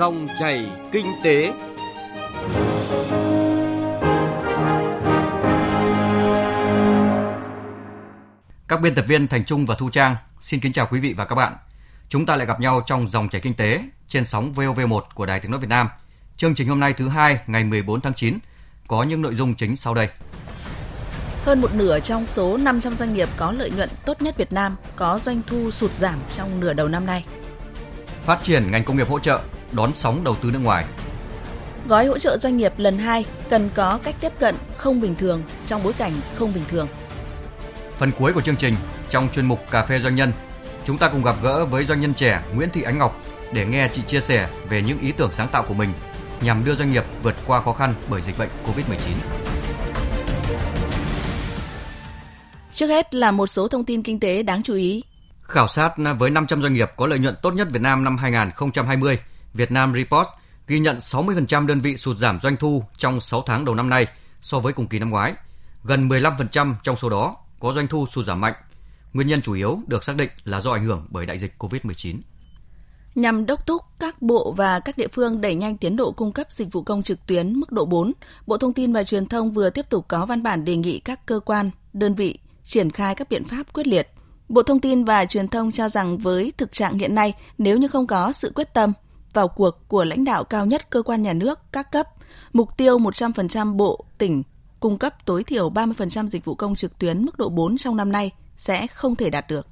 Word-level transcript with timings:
Dòng 0.00 0.28
chảy 0.38 0.70
kinh 0.92 1.06
tế. 1.24 1.52
Các 8.68 8.80
biên 8.82 8.94
tập 8.94 9.04
viên 9.08 9.28
Thành 9.28 9.44
Trung 9.44 9.66
và 9.66 9.74
Thu 9.74 9.90
Trang 9.90 10.16
xin 10.40 10.60
kính 10.60 10.72
chào 10.72 10.88
quý 10.90 11.00
vị 11.00 11.12
và 11.12 11.24
các 11.24 11.34
bạn. 11.34 11.52
Chúng 12.08 12.26
ta 12.26 12.36
lại 12.36 12.46
gặp 12.46 12.60
nhau 12.60 12.82
trong 12.86 13.08
dòng 13.08 13.28
chảy 13.28 13.40
kinh 13.40 13.54
tế 13.54 13.82
trên 14.08 14.24
sóng 14.24 14.52
VOV1 14.56 15.00
của 15.14 15.26
Đài 15.26 15.40
Tiếng 15.40 15.50
nói 15.50 15.60
Việt 15.60 15.68
Nam. 15.68 15.88
Chương 16.36 16.54
trình 16.54 16.68
hôm 16.68 16.80
nay 16.80 16.92
thứ 16.92 17.08
hai 17.08 17.38
ngày 17.46 17.64
14 17.64 18.00
tháng 18.00 18.14
9 18.14 18.38
có 18.86 19.02
những 19.02 19.22
nội 19.22 19.34
dung 19.34 19.54
chính 19.54 19.76
sau 19.76 19.94
đây. 19.94 20.08
Hơn 21.44 21.60
một 21.60 21.74
nửa 21.74 22.00
trong 22.00 22.26
số 22.26 22.56
500 22.56 22.96
doanh 22.96 23.14
nghiệp 23.14 23.28
có 23.36 23.52
lợi 23.52 23.70
nhuận 23.70 23.88
tốt 24.04 24.22
nhất 24.22 24.36
Việt 24.36 24.52
Nam 24.52 24.76
có 24.96 25.18
doanh 25.18 25.42
thu 25.46 25.70
sụt 25.70 25.94
giảm 25.94 26.18
trong 26.32 26.60
nửa 26.60 26.72
đầu 26.72 26.88
năm 26.88 27.06
nay. 27.06 27.24
Phát 28.24 28.42
triển 28.42 28.70
ngành 28.70 28.84
công 28.84 28.96
nghiệp 28.96 29.08
hỗ 29.08 29.18
trợ, 29.18 29.40
đón 29.72 29.94
sóng 29.94 30.24
đầu 30.24 30.36
tư 30.42 30.50
nước 30.52 30.58
ngoài. 30.62 30.84
Gói 31.88 32.06
hỗ 32.06 32.18
trợ 32.18 32.36
doanh 32.36 32.56
nghiệp 32.56 32.72
lần 32.76 32.98
2 32.98 33.24
cần 33.48 33.70
có 33.74 33.98
cách 34.02 34.14
tiếp 34.20 34.32
cận 34.38 34.54
không 34.76 35.00
bình 35.00 35.14
thường 35.14 35.42
trong 35.66 35.82
bối 35.84 35.92
cảnh 35.92 36.12
không 36.34 36.54
bình 36.54 36.64
thường. 36.68 36.88
Phần 37.98 38.10
cuối 38.18 38.32
của 38.32 38.40
chương 38.40 38.56
trình, 38.56 38.74
trong 39.10 39.28
chuyên 39.34 39.46
mục 39.46 39.60
Cà 39.70 39.86
phê 39.86 40.00
Doanh 40.00 40.14
nhân, 40.14 40.32
chúng 40.84 40.98
ta 40.98 41.08
cùng 41.08 41.22
gặp 41.22 41.36
gỡ 41.42 41.64
với 41.64 41.84
doanh 41.84 42.00
nhân 42.00 42.14
trẻ 42.14 42.42
Nguyễn 42.54 42.70
Thị 42.70 42.82
Ánh 42.82 42.98
Ngọc 42.98 43.20
để 43.52 43.66
nghe 43.66 43.88
chị 43.92 44.02
chia 44.02 44.20
sẻ 44.20 44.48
về 44.68 44.82
những 44.82 44.98
ý 45.00 45.12
tưởng 45.12 45.32
sáng 45.32 45.48
tạo 45.48 45.64
của 45.68 45.74
mình 45.74 45.90
nhằm 46.40 46.64
đưa 46.64 46.74
doanh 46.74 46.92
nghiệp 46.92 47.04
vượt 47.22 47.34
qua 47.46 47.60
khó 47.60 47.72
khăn 47.72 47.94
bởi 48.10 48.22
dịch 48.26 48.38
bệnh 48.38 48.48
COVID-19. 48.66 48.96
Trước 52.74 52.86
hết 52.86 53.14
là 53.14 53.30
một 53.30 53.46
số 53.46 53.68
thông 53.68 53.84
tin 53.84 54.02
kinh 54.02 54.20
tế 54.20 54.42
đáng 54.42 54.62
chú 54.62 54.74
ý. 54.74 55.04
Khảo 55.42 55.68
sát 55.68 55.92
với 56.18 56.30
500 56.30 56.62
doanh 56.62 56.72
nghiệp 56.72 56.90
có 56.96 57.06
lợi 57.06 57.18
nhuận 57.18 57.34
tốt 57.42 57.50
nhất 57.50 57.68
Việt 57.70 57.82
Nam 57.82 58.04
năm 58.04 58.16
2020, 58.16 59.18
Việt 59.54 59.70
Nam 59.70 59.94
Report 59.94 60.28
ghi 60.66 60.78
nhận 60.78 60.98
60% 60.98 61.66
đơn 61.66 61.80
vị 61.80 61.96
sụt 61.96 62.18
giảm 62.18 62.40
doanh 62.40 62.56
thu 62.56 62.84
trong 62.96 63.20
6 63.20 63.42
tháng 63.46 63.64
đầu 63.64 63.74
năm 63.74 63.90
nay 63.90 64.06
so 64.40 64.58
với 64.58 64.72
cùng 64.72 64.86
kỳ 64.86 64.98
năm 64.98 65.10
ngoái. 65.10 65.34
Gần 65.84 66.08
15% 66.08 66.74
trong 66.82 66.96
số 66.96 67.08
đó 67.10 67.36
có 67.60 67.72
doanh 67.72 67.88
thu 67.88 68.06
sụt 68.06 68.26
giảm 68.26 68.40
mạnh. 68.40 68.54
Nguyên 69.12 69.28
nhân 69.28 69.42
chủ 69.42 69.52
yếu 69.52 69.80
được 69.86 70.04
xác 70.04 70.16
định 70.16 70.30
là 70.44 70.60
do 70.60 70.70
ảnh 70.70 70.84
hưởng 70.84 71.06
bởi 71.10 71.26
đại 71.26 71.38
dịch 71.38 71.54
COVID-19 71.58 72.16
nhằm 73.14 73.46
đốc 73.46 73.66
thúc 73.66 73.82
các 73.98 74.22
bộ 74.22 74.54
và 74.56 74.80
các 74.80 74.98
địa 74.98 75.08
phương 75.08 75.40
đẩy 75.40 75.54
nhanh 75.54 75.76
tiến 75.76 75.96
độ 75.96 76.12
cung 76.12 76.32
cấp 76.32 76.46
dịch 76.50 76.72
vụ 76.72 76.82
công 76.82 77.02
trực 77.02 77.26
tuyến 77.26 77.52
mức 77.52 77.72
độ 77.72 77.84
4, 77.84 78.12
Bộ 78.46 78.58
Thông 78.58 78.72
tin 78.72 78.92
và 78.92 79.02
Truyền 79.02 79.26
thông 79.26 79.52
vừa 79.52 79.70
tiếp 79.70 79.86
tục 79.90 80.04
có 80.08 80.26
văn 80.26 80.42
bản 80.42 80.64
đề 80.64 80.76
nghị 80.76 80.98
các 80.98 81.26
cơ 81.26 81.40
quan, 81.40 81.70
đơn 81.92 82.14
vị 82.14 82.38
triển 82.64 82.90
khai 82.90 83.14
các 83.14 83.30
biện 83.30 83.44
pháp 83.44 83.72
quyết 83.72 83.86
liệt. 83.86 84.08
Bộ 84.48 84.62
Thông 84.62 84.80
tin 84.80 85.04
và 85.04 85.24
Truyền 85.24 85.48
thông 85.48 85.72
cho 85.72 85.88
rằng 85.88 86.18
với 86.18 86.52
thực 86.56 86.72
trạng 86.72 86.98
hiện 86.98 87.14
nay, 87.14 87.34
nếu 87.58 87.78
như 87.78 87.88
không 87.88 88.06
có 88.06 88.32
sự 88.32 88.52
quyết 88.54 88.74
tâm, 88.74 88.92
vào 89.32 89.48
cuộc 89.48 89.88
của 89.88 90.04
lãnh 90.04 90.24
đạo 90.24 90.44
cao 90.44 90.66
nhất 90.66 90.90
cơ 90.90 91.02
quan 91.02 91.22
nhà 91.22 91.32
nước 91.32 91.58
các 91.72 91.92
cấp, 91.92 92.06
mục 92.52 92.76
tiêu 92.76 92.98
100% 92.98 93.76
bộ, 93.76 94.04
tỉnh 94.18 94.42
cung 94.80 94.98
cấp 94.98 95.14
tối 95.24 95.44
thiểu 95.44 95.70
30% 95.70 96.28
dịch 96.28 96.44
vụ 96.44 96.54
công 96.54 96.74
trực 96.74 96.98
tuyến 96.98 97.24
mức 97.24 97.38
độ 97.38 97.48
4 97.48 97.76
trong 97.76 97.96
năm 97.96 98.12
nay 98.12 98.30
sẽ 98.56 98.86
không 98.86 99.16
thể 99.16 99.30
đạt 99.30 99.48
được. 99.48 99.66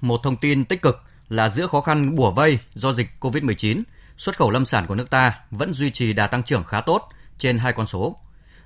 Một 0.00 0.20
thông 0.22 0.36
tin 0.36 0.64
tích 0.64 0.82
cực 0.82 1.02
là 1.28 1.48
giữa 1.48 1.66
khó 1.66 1.80
khăn 1.80 2.16
bùa 2.16 2.30
vây 2.30 2.58
do 2.74 2.92
dịch 2.92 3.08
COVID-19, 3.20 3.82
xuất 4.16 4.38
khẩu 4.38 4.50
lâm 4.50 4.64
sản 4.64 4.86
của 4.86 4.94
nước 4.94 5.10
ta 5.10 5.40
vẫn 5.50 5.74
duy 5.74 5.90
trì 5.90 6.12
đà 6.12 6.26
tăng 6.26 6.42
trưởng 6.42 6.64
khá 6.64 6.80
tốt 6.80 7.08
trên 7.38 7.58
hai 7.58 7.72
con 7.72 7.86
số. 7.86 8.16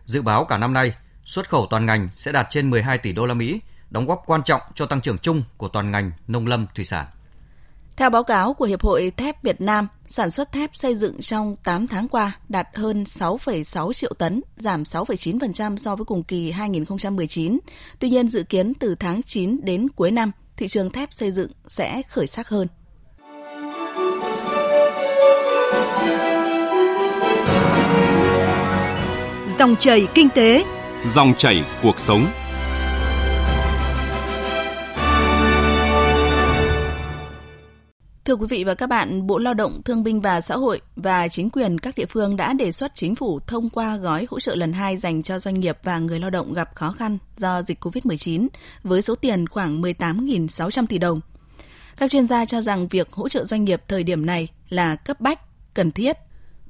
Dự 0.04 0.22
báo 0.22 0.44
cả 0.44 0.58
năm 0.58 0.72
nay, 0.72 0.92
xuất 1.24 1.48
khẩu 1.48 1.66
toàn 1.70 1.86
ngành 1.86 2.08
sẽ 2.14 2.32
đạt 2.32 2.46
trên 2.50 2.70
12 2.70 2.98
tỷ 2.98 3.12
đô 3.12 3.26
la 3.26 3.34
Mỹ, 3.34 3.60
đóng 3.90 4.06
góp 4.06 4.22
quan 4.26 4.42
trọng 4.42 4.60
cho 4.74 4.86
tăng 4.86 5.00
trưởng 5.00 5.18
chung 5.18 5.42
của 5.56 5.68
toàn 5.68 5.90
ngành 5.90 6.12
nông 6.28 6.46
lâm 6.46 6.66
thủy 6.74 6.84
sản. 6.84 7.06
Theo 7.96 8.10
báo 8.10 8.24
cáo 8.24 8.54
của 8.54 8.64
Hiệp 8.64 8.82
hội 8.82 9.12
Thép 9.16 9.42
Việt 9.42 9.60
Nam, 9.60 9.88
sản 10.08 10.30
xuất 10.30 10.52
thép 10.52 10.70
xây 10.76 10.94
dựng 10.94 11.20
trong 11.20 11.56
8 11.64 11.86
tháng 11.86 12.08
qua 12.08 12.38
đạt 12.48 12.68
hơn 12.74 13.04
6,6 13.04 13.92
triệu 13.92 14.12
tấn, 14.18 14.40
giảm 14.56 14.82
6,9% 14.82 15.76
so 15.76 15.96
với 15.96 16.04
cùng 16.04 16.22
kỳ 16.22 16.50
2019. 16.50 17.58
Tuy 17.98 18.10
nhiên, 18.10 18.28
dự 18.28 18.42
kiến 18.42 18.74
từ 18.74 18.94
tháng 18.94 19.22
9 19.22 19.60
đến 19.62 19.88
cuối 19.88 20.10
năm, 20.10 20.32
thị 20.56 20.68
trường 20.68 20.90
thép 20.90 21.08
xây 21.12 21.30
dựng 21.30 21.50
sẽ 21.68 22.02
khởi 22.08 22.26
sắc 22.26 22.48
hơn. 22.48 22.68
Dòng 29.58 29.76
chảy 29.76 30.06
kinh 30.14 30.28
tế, 30.28 30.64
dòng 31.06 31.34
chảy 31.34 31.64
cuộc 31.82 32.00
sống. 32.00 32.26
Thưa 38.26 38.36
quý 38.36 38.46
vị 38.46 38.64
và 38.64 38.74
các 38.74 38.86
bạn, 38.86 39.26
Bộ 39.26 39.38
Lao 39.38 39.54
động, 39.54 39.82
Thương 39.82 40.02
binh 40.02 40.20
và 40.20 40.40
Xã 40.40 40.56
hội 40.56 40.80
và 40.96 41.28
chính 41.28 41.50
quyền 41.50 41.78
các 41.78 41.94
địa 41.96 42.06
phương 42.06 42.36
đã 42.36 42.52
đề 42.52 42.72
xuất 42.72 42.94
chính 42.94 43.14
phủ 43.14 43.40
thông 43.46 43.70
qua 43.70 43.96
gói 43.96 44.26
hỗ 44.30 44.40
trợ 44.40 44.54
lần 44.54 44.72
2 44.72 44.96
dành 44.96 45.22
cho 45.22 45.38
doanh 45.38 45.60
nghiệp 45.60 45.78
và 45.82 45.98
người 45.98 46.20
lao 46.20 46.30
động 46.30 46.52
gặp 46.52 46.74
khó 46.74 46.92
khăn 46.92 47.18
do 47.36 47.62
dịch 47.62 47.84
COVID-19 47.84 48.46
với 48.82 49.02
số 49.02 49.14
tiền 49.14 49.48
khoảng 49.48 49.82
18.600 49.82 50.86
tỷ 50.86 50.98
đồng. 50.98 51.20
Các 51.96 52.10
chuyên 52.10 52.26
gia 52.26 52.44
cho 52.44 52.60
rằng 52.60 52.88
việc 52.88 53.12
hỗ 53.12 53.28
trợ 53.28 53.44
doanh 53.44 53.64
nghiệp 53.64 53.82
thời 53.88 54.02
điểm 54.02 54.26
này 54.26 54.48
là 54.68 54.96
cấp 54.96 55.20
bách, 55.20 55.40
cần 55.74 55.90
thiết. 55.90 56.16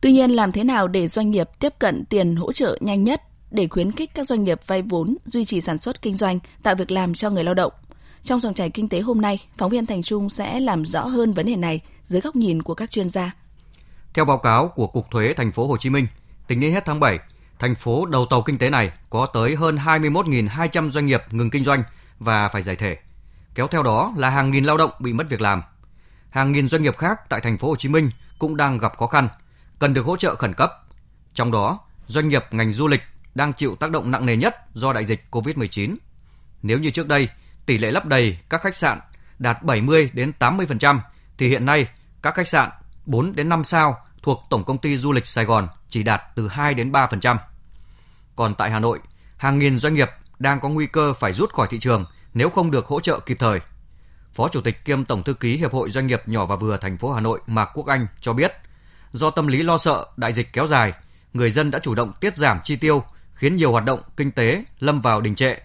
Tuy 0.00 0.12
nhiên, 0.12 0.31
làm 0.31 0.53
thế 0.53 0.65
nào 0.65 0.88
để 0.88 1.09
doanh 1.09 1.31
nghiệp 1.31 1.49
tiếp 1.61 1.75
cận 1.78 2.05
tiền 2.05 2.37
hỗ 2.37 2.53
trợ 2.53 2.78
nhanh 2.81 3.05
nhất 3.05 3.23
để 3.50 3.69
khuyến 3.69 3.93
khích 3.93 4.11
các 4.15 4.27
doanh 4.27 4.44
nghiệp 4.44 4.61
vay 4.67 4.83
vốn, 4.83 5.17
duy 5.25 5.44
trì 5.44 5.61
sản 5.61 5.78
xuất 5.78 6.03
kinh 6.03 6.15
doanh, 6.15 6.38
tạo 6.62 6.75
việc 6.75 6.91
làm 6.91 7.15
cho 7.15 7.31
người 7.31 7.44
lao 7.44 7.55
động– 7.55 7.73
trong 8.26 8.41
dòng 8.41 8.54
chảy 8.54 8.70
kinh 8.70 8.88
tế 8.88 9.00
hôm 9.00 9.20
nay, 9.20 9.47
phóng 9.59 9.70
viên 9.70 9.87
Thành 9.87 10.03
Trung 10.03 10.31
sẽ 10.31 10.60
làm 10.60 10.84
rõ 10.84 11.06
hơn 11.06 11.32
vấn 11.32 11.47
đề 11.47 11.56
này 11.56 11.81
dưới 12.04 12.20
góc 12.20 12.37
nhìn 12.37 12.62
của 12.62 12.75
các 12.75 12.91
chuyên 12.91 13.10
gia. 13.10 13.31
Theo 14.14 14.25
báo 14.25 14.38
cáo 14.38 14.69
của 14.69 14.87
Cục 14.87 15.10
Thuế 15.10 15.34
Thành 15.37 15.53
phố 15.53 15.66
Hồ 15.66 15.76
Chí 15.76 15.91
Minh, 15.91 16.06
tính 16.47 16.60
đến 16.60 16.72
hết 16.72 16.84
tháng 16.84 17.00
7, 17.00 17.19
thành 17.59 17.75
phố 17.75 18.06
đầu 18.06 18.26
tàu 18.31 18.42
kinh 18.42 18.59
tế 18.59 18.70
này 18.70 18.91
có 19.10 19.26
tới 19.26 19.56
hơn 19.56 19.76
21.200 19.76 20.91
doanh 20.91 21.06
nghiệp 21.06 21.22
ngừng 21.31 21.50
kinh 21.50 21.64
doanh 21.64 21.82
và 22.19 22.48
phải 22.48 22.62
giải 22.62 22.76
thể. 22.76 22.97
Kéo 23.54 23.66
theo 23.66 23.82
đó 23.82 24.14
là 24.16 24.31
hàng 24.31 24.50
nghìn 24.50 24.64
lao 24.64 24.76
động 24.76 24.91
bị 24.98 25.12
mất 25.12 25.25
việc 25.28 25.41
làm. 25.41 25.62
Hàng 26.31 26.53
nghìn 26.53 26.69
doanh 26.69 26.82
nghiệp 26.82 26.97
khác 26.97 27.28
tại 27.28 27.41
thành 27.41 27.58
phố 27.58 27.69
Hồ 27.69 27.76
Chí 27.76 27.88
Minh 27.88 28.10
cũng 28.38 28.56
đang 28.56 28.78
gặp 28.78 28.98
khó 28.98 29.06
khăn, 29.06 29.28
cần 29.78 29.94
được 29.94 30.06
hỗ 30.06 30.16
trợ 30.16 30.34
khẩn 30.34 30.54
cấp. 30.54 30.72
Trong 31.34 31.50
đó, 31.50 31.78
doanh 32.06 32.28
nghiệp 32.28 32.44
ngành 32.50 32.72
du 32.72 32.87
lịch 32.87 33.03
đang 33.34 33.53
chịu 33.53 33.76
tác 33.76 33.91
động 33.91 34.10
nặng 34.10 34.26
nề 34.26 34.37
nhất 34.37 34.56
do 34.75 34.93
đại 34.93 35.04
dịch 35.04 35.25
COVID-19. 35.31 35.97
Nếu 36.62 36.78
như 36.78 36.91
trước 36.91 37.08
đây, 37.08 37.28
tỷ 37.66 37.78
lệ 37.78 37.91
lấp 37.91 38.06
đầy 38.06 38.38
các 38.50 38.62
khách 38.62 38.77
sạn 38.77 39.00
đạt 39.38 39.62
70 39.62 40.10
đến 40.12 40.32
80% 40.38 41.00
thì 41.38 41.49
hiện 41.49 41.66
nay 41.66 41.87
các 42.22 42.34
khách 42.34 42.49
sạn 42.49 42.71
4 43.06 43.37
đến 43.37 43.49
5 43.49 43.65
sao 43.65 43.99
thuộc 44.22 44.43
Tổng 44.50 44.65
công 44.65 44.78
ty 44.78 44.97
Du 44.97 45.12
lịch 45.12 45.27
Sài 45.27 45.44
Gòn 45.44 45.69
chỉ 45.91 46.03
đạt 46.03 46.22
từ 46.34 46.49
2 46.49 46.75
đến 46.75 46.93
3%. 46.93 47.37
Còn 48.37 48.55
tại 48.55 48.71
Hà 48.71 48.78
Nội, 48.78 48.99
hàng 49.37 49.59
nghìn 49.59 49.78
doanh 49.78 49.94
nghiệp 49.94 50.10
đang 50.38 50.60
có 50.60 50.69
nguy 50.69 50.87
cơ 50.87 51.12
phải 51.12 51.32
rút 51.32 51.53
khỏi 51.53 51.69
thị 51.71 51.78
trường 51.78 52.05
nếu 52.34 52.50
không 52.50 52.71
được 52.71 52.87
hỗ 52.87 53.00
trợ 53.00 53.21
kịp 53.21 53.37
thời. 53.41 53.60
Phó 54.34 54.49
Chủ 54.49 54.60
tịch 54.60 54.84
kiêm 54.84 55.05
Tổng 55.05 55.22
thư 55.22 55.34
ký 55.34 55.56
Hiệp 55.56 55.72
hội 55.72 55.91
Doanh 55.91 56.06
nghiệp 56.06 56.22
nhỏ 56.26 56.47
và 56.47 56.56
vừa 56.56 56.76
thành 56.76 56.97
phố 56.97 57.12
Hà 57.12 57.21
Nội 57.21 57.41
Mạc 57.47 57.71
Quốc 57.75 57.87
Anh 57.87 58.06
cho 58.21 58.32
biết, 58.32 58.53
do 59.12 59.31
tâm 59.31 59.47
lý 59.47 59.62
lo 59.62 59.78
sợ 59.78 60.06
đại 60.16 60.32
dịch 60.32 60.53
kéo 60.53 60.66
dài, 60.66 60.93
người 61.32 61.50
dân 61.50 61.71
đã 61.71 61.78
chủ 61.78 61.94
động 61.94 62.12
tiết 62.21 62.37
giảm 62.37 62.60
chi 62.65 62.76
tiêu, 62.76 63.05
khiến 63.34 63.56
nhiều 63.56 63.72
hoạt 63.72 63.84
động 63.84 64.00
kinh 64.16 64.31
tế 64.31 64.65
lâm 64.81 65.00
vào 65.00 65.21
đình 65.21 65.34
trệ 65.34 65.56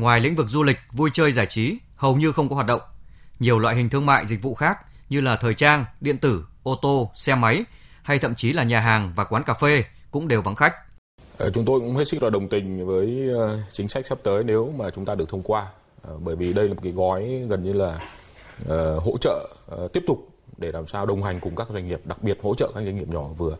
Ngoài 0.00 0.20
lĩnh 0.20 0.36
vực 0.36 0.48
du 0.48 0.62
lịch, 0.62 0.78
vui 0.92 1.10
chơi 1.12 1.32
giải 1.32 1.46
trí 1.46 1.78
hầu 1.96 2.16
như 2.16 2.32
không 2.32 2.48
có 2.48 2.54
hoạt 2.54 2.66
động. 2.66 2.80
Nhiều 3.38 3.58
loại 3.58 3.76
hình 3.76 3.88
thương 3.88 4.06
mại 4.06 4.26
dịch 4.26 4.42
vụ 4.42 4.54
khác 4.54 4.78
như 5.10 5.20
là 5.20 5.36
thời 5.36 5.54
trang, 5.54 5.84
điện 6.00 6.18
tử, 6.18 6.44
ô 6.62 6.78
tô, 6.82 7.10
xe 7.16 7.34
máy 7.34 7.64
hay 8.02 8.18
thậm 8.18 8.34
chí 8.34 8.52
là 8.52 8.62
nhà 8.62 8.80
hàng 8.80 9.12
và 9.16 9.24
quán 9.24 9.42
cà 9.42 9.54
phê 9.54 9.84
cũng 10.10 10.28
đều 10.28 10.42
vắng 10.42 10.54
khách. 10.54 10.74
Ờ, 11.38 11.50
chúng 11.50 11.64
tôi 11.64 11.80
cũng 11.80 11.96
hết 11.96 12.08
sức 12.08 12.22
là 12.22 12.30
đồng 12.30 12.48
tình 12.48 12.86
với 12.86 13.30
ờ, 13.38 13.58
chính 13.72 13.88
sách 13.88 14.06
sắp 14.06 14.18
tới 14.22 14.44
nếu 14.44 14.72
mà 14.76 14.90
chúng 14.90 15.04
ta 15.04 15.14
được 15.14 15.28
thông 15.28 15.42
qua. 15.42 15.66
Ờ, 16.02 16.18
bởi 16.18 16.36
vì 16.36 16.52
đây 16.52 16.68
là 16.68 16.74
một 16.74 16.80
cái 16.82 16.92
gói 16.92 17.44
gần 17.48 17.64
như 17.64 17.72
là 17.72 17.98
hỗ 18.98 19.16
trợ 19.20 19.48
tiếp 19.92 20.02
tục 20.06 20.28
để 20.56 20.72
làm 20.72 20.86
sao 20.86 21.06
đồng 21.06 21.22
hành 21.22 21.40
cùng 21.40 21.56
các 21.56 21.68
doanh 21.72 21.88
nghiệp, 21.88 22.00
đặc 22.04 22.22
biệt 22.22 22.38
hỗ 22.42 22.54
trợ 22.54 22.72
các 22.74 22.84
doanh 22.84 22.96
nghiệp 22.96 23.08
nhỏ 23.08 23.22
vừa. 23.22 23.56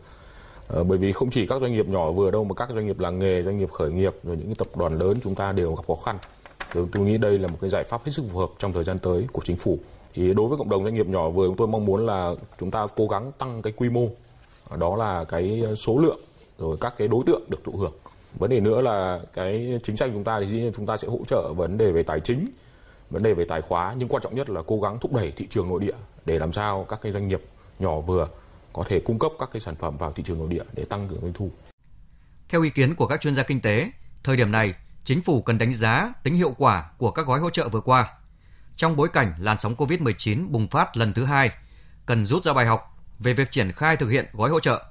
Ờ, 0.73 0.83
bởi 0.83 0.97
vì 0.97 1.11
không 1.11 1.29
chỉ 1.29 1.47
các 1.47 1.61
doanh 1.61 1.73
nghiệp 1.73 1.87
nhỏ 1.87 2.11
vừa 2.11 2.31
đâu 2.31 2.43
mà 2.43 2.53
các 2.53 2.69
doanh 2.73 2.85
nghiệp 2.85 2.99
làng 2.99 3.19
nghề, 3.19 3.43
doanh 3.43 3.57
nghiệp 3.57 3.71
khởi 3.71 3.91
nghiệp 3.91 4.13
rồi 4.23 4.37
những 4.37 4.45
cái 4.45 4.55
tập 4.57 4.67
đoàn 4.75 4.99
lớn 4.99 5.17
chúng 5.23 5.35
ta 5.35 5.51
đều 5.51 5.75
gặp 5.75 5.83
khó 5.87 5.95
khăn. 5.95 6.17
Tôi, 6.73 6.87
tôi 6.91 7.03
nghĩ 7.03 7.17
đây 7.17 7.39
là 7.39 7.47
một 7.47 7.57
cái 7.61 7.69
giải 7.69 7.83
pháp 7.83 8.03
hết 8.05 8.11
sức 8.11 8.25
phù 8.31 8.39
hợp 8.39 8.49
trong 8.59 8.73
thời 8.73 8.83
gian 8.83 8.99
tới 8.99 9.27
của 9.31 9.41
chính 9.45 9.57
phủ. 9.57 9.77
Thì 10.13 10.33
đối 10.33 10.47
với 10.47 10.57
cộng 10.57 10.69
đồng 10.69 10.83
doanh 10.83 10.93
nghiệp 10.93 11.07
nhỏ 11.07 11.29
vừa 11.29 11.47
chúng 11.47 11.55
tôi 11.55 11.67
mong 11.67 11.85
muốn 11.85 12.05
là 12.05 12.33
chúng 12.59 12.71
ta 12.71 12.87
cố 12.95 13.07
gắng 13.07 13.31
tăng 13.37 13.61
cái 13.61 13.73
quy 13.75 13.89
mô, 13.89 14.07
ờ, 14.69 14.77
đó 14.77 14.95
là 14.95 15.23
cái 15.23 15.63
số 15.77 15.97
lượng 15.97 16.19
rồi 16.59 16.77
các 16.81 16.93
cái 16.97 17.07
đối 17.07 17.23
tượng 17.25 17.41
được 17.47 17.63
thụ 17.63 17.71
hưởng. 17.77 17.93
Vấn 18.39 18.49
đề 18.49 18.59
nữa 18.59 18.81
là 18.81 19.19
cái 19.33 19.79
chính 19.83 19.97
sách 19.97 20.09
chúng 20.13 20.23
ta 20.23 20.39
thì 20.39 20.47
dĩ 20.47 20.57
nhiên 20.57 20.71
chúng 20.75 20.85
ta 20.85 20.97
sẽ 20.97 21.07
hỗ 21.07 21.19
trợ 21.27 21.53
vấn 21.53 21.77
đề 21.77 21.91
về 21.91 22.03
tài 22.03 22.19
chính, 22.19 22.49
vấn 23.09 23.23
đề 23.23 23.33
về 23.33 23.45
tài 23.45 23.61
khóa 23.61 23.95
nhưng 23.97 24.07
quan 24.07 24.23
trọng 24.23 24.35
nhất 24.35 24.49
là 24.49 24.61
cố 24.67 24.79
gắng 24.81 24.97
thúc 24.99 25.13
đẩy 25.13 25.31
thị 25.31 25.47
trường 25.49 25.69
nội 25.69 25.79
địa 25.79 25.95
để 26.25 26.39
làm 26.39 26.53
sao 26.53 26.85
các 26.89 27.01
cái 27.01 27.11
doanh 27.11 27.27
nghiệp 27.27 27.41
nhỏ 27.79 27.99
vừa 27.99 28.27
có 28.73 28.83
thể 28.87 28.99
cung 29.05 29.19
cấp 29.19 29.31
các 29.39 29.49
cái 29.53 29.59
sản 29.59 29.75
phẩm 29.75 29.97
vào 29.97 30.11
thị 30.11 30.23
trường 30.23 30.39
nội 30.39 30.47
địa 30.49 30.63
để 30.73 30.85
tăng 30.85 31.07
cường 31.07 31.21
doanh 31.21 31.33
thu. 31.33 31.51
Theo 32.49 32.61
ý 32.61 32.69
kiến 32.69 32.95
của 32.95 33.07
các 33.07 33.21
chuyên 33.21 33.35
gia 33.35 33.43
kinh 33.43 33.61
tế, 33.61 33.91
thời 34.23 34.37
điểm 34.37 34.51
này 34.51 34.73
chính 35.05 35.21
phủ 35.21 35.41
cần 35.41 35.57
đánh 35.57 35.73
giá 35.73 36.13
tính 36.23 36.35
hiệu 36.35 36.55
quả 36.57 36.89
của 36.97 37.11
các 37.11 37.25
gói 37.27 37.39
hỗ 37.39 37.49
trợ 37.49 37.69
vừa 37.69 37.81
qua. 37.81 38.13
Trong 38.75 38.95
bối 38.95 39.09
cảnh 39.13 39.33
làn 39.39 39.59
sóng 39.59 39.75
COVID-19 39.75 40.51
bùng 40.51 40.67
phát 40.67 40.97
lần 40.97 41.13
thứ 41.13 41.25
hai, 41.25 41.51
cần 42.05 42.25
rút 42.25 42.43
ra 42.43 42.53
bài 42.53 42.65
học 42.65 42.97
về 43.19 43.33
việc 43.33 43.51
triển 43.51 43.71
khai 43.71 43.97
thực 43.97 44.09
hiện 44.09 44.25
gói 44.33 44.49
hỗ 44.49 44.59
trợ. 44.59 44.83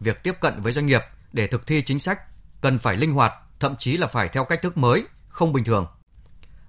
Việc 0.00 0.22
tiếp 0.22 0.34
cận 0.40 0.62
với 0.62 0.72
doanh 0.72 0.86
nghiệp 0.86 1.02
để 1.32 1.46
thực 1.46 1.66
thi 1.66 1.82
chính 1.82 1.98
sách 1.98 2.20
cần 2.60 2.78
phải 2.78 2.96
linh 2.96 3.12
hoạt, 3.12 3.32
thậm 3.60 3.76
chí 3.78 3.96
là 3.96 4.06
phải 4.06 4.28
theo 4.28 4.44
cách 4.44 4.62
thức 4.62 4.76
mới, 4.76 5.04
không 5.28 5.52
bình 5.52 5.64
thường. 5.64 5.86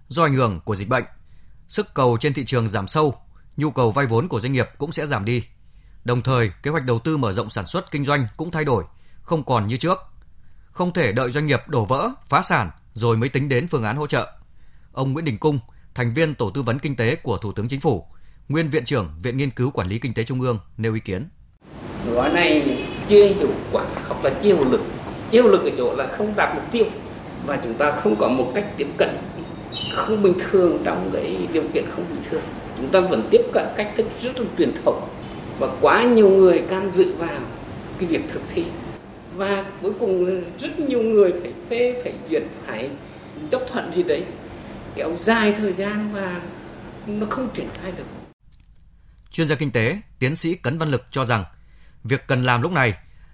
Do 0.08 0.24
ảnh 0.24 0.34
hưởng 0.34 0.60
của 0.66 0.76
dịch 0.76 0.90
bệnh, 0.90 1.04
sức 1.68 1.94
cầu 1.94 2.18
trên 2.22 2.34
thị 2.34 2.46
trường 2.46 2.70
giảm 2.70 2.88
sâu, 2.88 3.16
nhu 3.58 3.72
cầu 3.72 3.92
vay 3.92 4.06
vốn 4.06 4.28
của 4.28 4.42
doanh 4.42 4.52
nghiệp 4.52 4.70
cũng 4.78 4.92
sẽ 4.92 5.08
giảm 5.08 5.26
đi. 5.26 5.44
Đồng 6.06 6.22
thời, 6.22 6.52
kế 6.63 6.72
hoạch 6.72 6.86
đầu 6.86 7.00
tư 7.00 7.18
mở 7.18 7.34
rộng 7.34 7.50
sản 7.50 7.68
xuất 7.68 7.92
kinh 7.92 8.06
doanh 8.06 8.28
cũng 8.38 8.52
thay 8.52 8.66
đổi, 8.66 8.84
không 9.22 9.44
còn 9.44 9.68
như 9.68 9.78
trước. 9.78 9.98
Không 10.72 10.94
thể 10.94 11.12
đợi 11.12 11.31
doanh 11.31 11.46
nghiệp 11.46 11.60
đổ 11.68 11.86
vỡ, 11.86 12.10
phá 12.30 12.42
sản 12.42 12.72
rồi 12.94 13.18
mới 13.18 13.30
tính 13.30 13.50
đến 13.50 13.68
phương 13.68 13.84
án 13.84 13.96
hỗ 13.96 14.07
trợ. 14.07 14.31
Ông 14.94 15.13
Nguyễn 15.13 15.25
Đình 15.25 15.38
Cung, 15.38 15.60
thành 15.96 16.13
viên 16.13 16.36
tổ 16.36 16.50
tư 16.50 16.62
vấn 16.62 16.80
kinh 16.80 16.96
tế 16.96 17.16
của 17.16 17.38
Thủ 17.38 17.52
tướng 17.52 17.68
Chính 17.68 17.80
phủ, 17.80 18.06
nguyên 18.50 18.69
viện 18.69 18.86
trưởng 18.86 19.10
Viện 19.22 19.38
Nghiên 19.38 19.50
cứu 19.50 19.72
Quản 19.72 19.88
lý 19.88 20.00
Kinh 20.00 20.13
tế 20.13 20.24
Trung 20.24 20.42
ương 20.42 20.60
nêu 20.78 20.94
ý 20.94 21.00
kiến. 21.00 21.28
Gói 22.12 22.34
này 22.34 22.78
chưa 23.08 23.28
hiệu 23.28 23.51
quả 23.72 23.86
hoặc 24.08 24.24
là 24.25 24.30
chưa 24.42 24.56
hiệu 24.56 24.66
lực. 24.66 24.81
Chưa 25.31 25.42
hiệu 25.42 25.51
lực 25.51 25.63
ở 25.63 25.69
chỗ 25.78 25.96
là 25.96 26.08
không 26.08 26.36
đạt 26.36 26.56
mục 26.56 26.63
tiêu 26.72 26.86
và 27.46 27.60
chúng 27.63 27.74
ta 27.74 27.92
không 27.92 28.16
có 28.19 28.28
một 28.28 28.51
cách 28.56 28.68
tiếp 28.78 28.88
cận 28.98 29.10
không 29.96 30.24
bình 30.24 30.34
thường 30.40 30.81
trong 30.84 31.10
cái 31.13 31.48
điều 31.54 31.63
kiện 31.74 31.86
không 31.96 32.06
bình 32.10 32.24
thường. 32.30 32.42
Chúng 32.78 32.92
ta 32.92 33.00
vẫn 33.00 33.28
tiếp 33.31 33.42
cận 33.54 33.66
cách 33.75 33.92
thức 33.98 34.06
rất 34.22 34.40
là 34.40 34.46
truyền 34.58 34.72
thống 34.84 35.10
và 35.60 35.68
quá 35.81 36.04
nhiều 36.04 36.30
người 36.30 36.63
can 36.69 36.92
dự 36.92 37.13
vào 37.18 37.40
cái 38.00 38.10
việc 38.10 38.22
thực 38.30 38.42
thi 38.54 38.66
và 39.36 39.66
cuối 39.81 39.94
cùng 40.00 40.42
rất 40.60 40.80
nhiều 40.80 41.04
người 41.04 41.34
phải 41.42 41.54
phê 41.69 42.02
phải 42.04 42.13
duyệt 42.30 42.44
phải 42.66 42.90
chấp 43.52 43.62
thuận 43.68 43.94
gì 43.94 44.04
đấy 44.04 44.25
kéo 44.96 45.16
dài 45.18 45.54
thời 45.54 45.74
gian 45.74 46.13
và 46.13 46.42
nó 47.07 47.25
không 47.30 47.50
triển 47.54 47.68
khai 47.81 47.92
được. 47.92 48.04
Chuyên 49.31 49.48
gia 49.48 49.56
kinh 49.56 49.72
tế, 49.72 49.98
tiến 50.19 50.36
sĩ 50.36 50.56
Cấn 50.56 50.78
Văn 50.78 50.92
Lực 50.92 51.06
cho 51.12 51.25
rằng 51.25 51.46
việc 52.04 52.28
cần 52.28 52.44
làm 52.44 52.62
lúc 52.62 52.72
này 52.72 52.94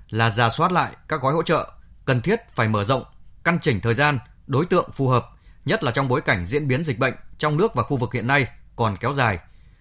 là 0.10 0.30
giả 0.30 0.50
soát 0.50 0.72
lại 0.72 0.92
các 1.08 1.22
gói 1.22 1.34
hỗ 1.34 1.44
trợ, 1.44 1.72
cần 2.06 2.22
thiết 2.22 2.40
phải 2.56 2.68
mở 2.68 2.84
rộng, 2.84 3.04
căn 3.44 3.58
chỉnh 3.62 3.80
thời 3.80 3.94
gian, 3.94 4.20
đối 4.48 4.66
tượng 4.66 4.90
phù 4.92 5.08
hợp, 5.08 5.26
nhất 5.66 5.84
là 5.84 5.92
trong 5.92 6.08
bối 6.08 6.22
cảnh 6.22 6.46
diễn 6.46 6.68
biến 6.68 6.84
dịch 6.84 7.00
bệnh 7.00 7.14
trong 7.38 7.58
nước 7.58 7.76
và 7.76 7.84
khu 7.84 7.98
vực 7.98 8.14
hiện 8.14 8.28
nay 8.28 8.48
còn 8.76 8.98
kéo 8.98 9.14
dài. 9.14 9.40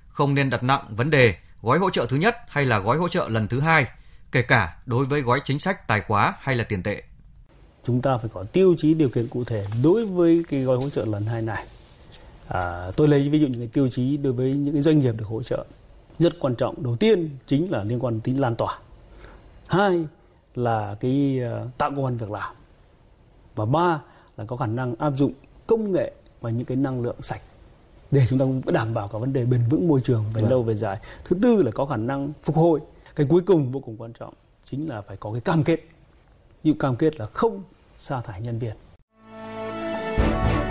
Không 0.08 0.34
nên 0.34 0.50
đặt 0.50 0.62
nặng 0.62 0.84
vấn 0.88 1.10
đề 1.10 1.34
gói 1.62 1.78
hỗ 1.78 1.90
trợ 1.90 2.06
thứ 2.06 2.16
nhất 2.16 2.36
hay 2.48 2.66
là 2.66 2.78
gói 2.78 2.96
hỗ 2.96 3.08
trợ 3.08 3.28
lần 3.28 3.48
thứ 3.48 3.60
hai, 3.60 3.86
kể 4.32 4.42
cả 4.42 4.76
đối 4.86 5.04
với 5.04 5.20
gói 5.20 5.40
chính 5.44 5.58
sách 5.58 5.86
tài 5.86 6.00
khóa 6.00 6.34
hay 6.40 6.56
là 6.56 6.64
tiền 6.64 6.82
tệ. 6.82 7.02
Chúng 7.84 8.02
ta 8.02 8.16
phải 8.16 8.30
có 8.34 8.44
tiêu 8.44 8.74
chí 8.78 8.94
điều 8.94 9.08
kiện 9.08 9.28
cụ 9.28 9.44
thể 9.44 9.66
đối 9.82 10.06
với 10.06 10.44
cái 10.48 10.62
gói 10.62 10.76
hỗ 10.76 10.90
trợ 10.90 11.04
lần 11.04 11.24
hai 11.24 11.42
này. 11.42 11.66
À, 12.48 12.90
tôi 12.96 13.08
lấy 13.08 13.28
ví 13.28 13.40
dụ 13.40 13.46
những 13.46 13.60
cái 13.60 13.68
tiêu 13.72 13.88
chí 13.88 14.16
đối 14.16 14.32
với 14.32 14.52
những 14.52 14.74
cái 14.74 14.82
doanh 14.82 14.98
nghiệp 14.98 15.14
được 15.16 15.26
hỗ 15.28 15.42
trợ 15.42 15.64
rất 16.18 16.40
quan 16.40 16.54
trọng. 16.54 16.82
Đầu 16.82 16.96
tiên 16.96 17.30
chính 17.46 17.70
là 17.70 17.84
liên 17.84 18.04
quan 18.04 18.14
đến 18.14 18.20
tính 18.20 18.40
lan 18.40 18.56
tỏa. 18.56 18.78
Hai 19.66 20.04
là 20.54 20.96
cái 21.00 21.40
à, 21.42 21.64
tạo 21.78 21.90
công 21.96 22.04
an 22.04 22.16
việc 22.16 22.30
làm. 22.30 22.54
Và 23.54 23.64
ba 23.64 24.00
là 24.36 24.44
có 24.46 24.56
khả 24.56 24.66
năng 24.66 24.94
áp 24.94 25.10
dụng 25.10 25.32
công 25.66 25.92
nghệ 25.92 26.12
và 26.40 26.50
những 26.50 26.64
cái 26.64 26.76
năng 26.76 27.02
lượng 27.02 27.22
sạch 27.22 27.40
để 28.10 28.22
chúng 28.28 28.62
ta 28.64 28.72
đảm 28.72 28.94
bảo 28.94 29.08
cả 29.08 29.18
vấn 29.18 29.32
đề 29.32 29.44
bền 29.44 29.60
vững 29.70 29.88
môi 29.88 30.00
trường 30.04 30.24
về 30.34 30.42
vâng. 30.42 30.50
lâu 30.50 30.62
về 30.62 30.74
dài. 30.74 30.98
Thứ 31.24 31.36
tư 31.42 31.62
là 31.62 31.70
có 31.70 31.86
khả 31.86 31.96
năng 31.96 32.32
phục 32.42 32.56
hồi. 32.56 32.80
Cái 33.16 33.26
cuối 33.30 33.42
cùng 33.46 33.72
vô 33.72 33.80
cùng 33.80 33.96
quan 33.98 34.12
trọng 34.12 34.34
chính 34.64 34.88
là 34.88 35.00
phải 35.00 35.16
có 35.16 35.32
cái 35.32 35.40
cam 35.40 35.64
kết. 35.64 35.80
Như 36.64 36.74
cam 36.78 36.96
kết 36.96 37.20
là 37.20 37.26
không 37.26 37.62
sa 37.96 38.20
thải 38.20 38.40
nhân 38.40 38.58
viên. 38.58 38.74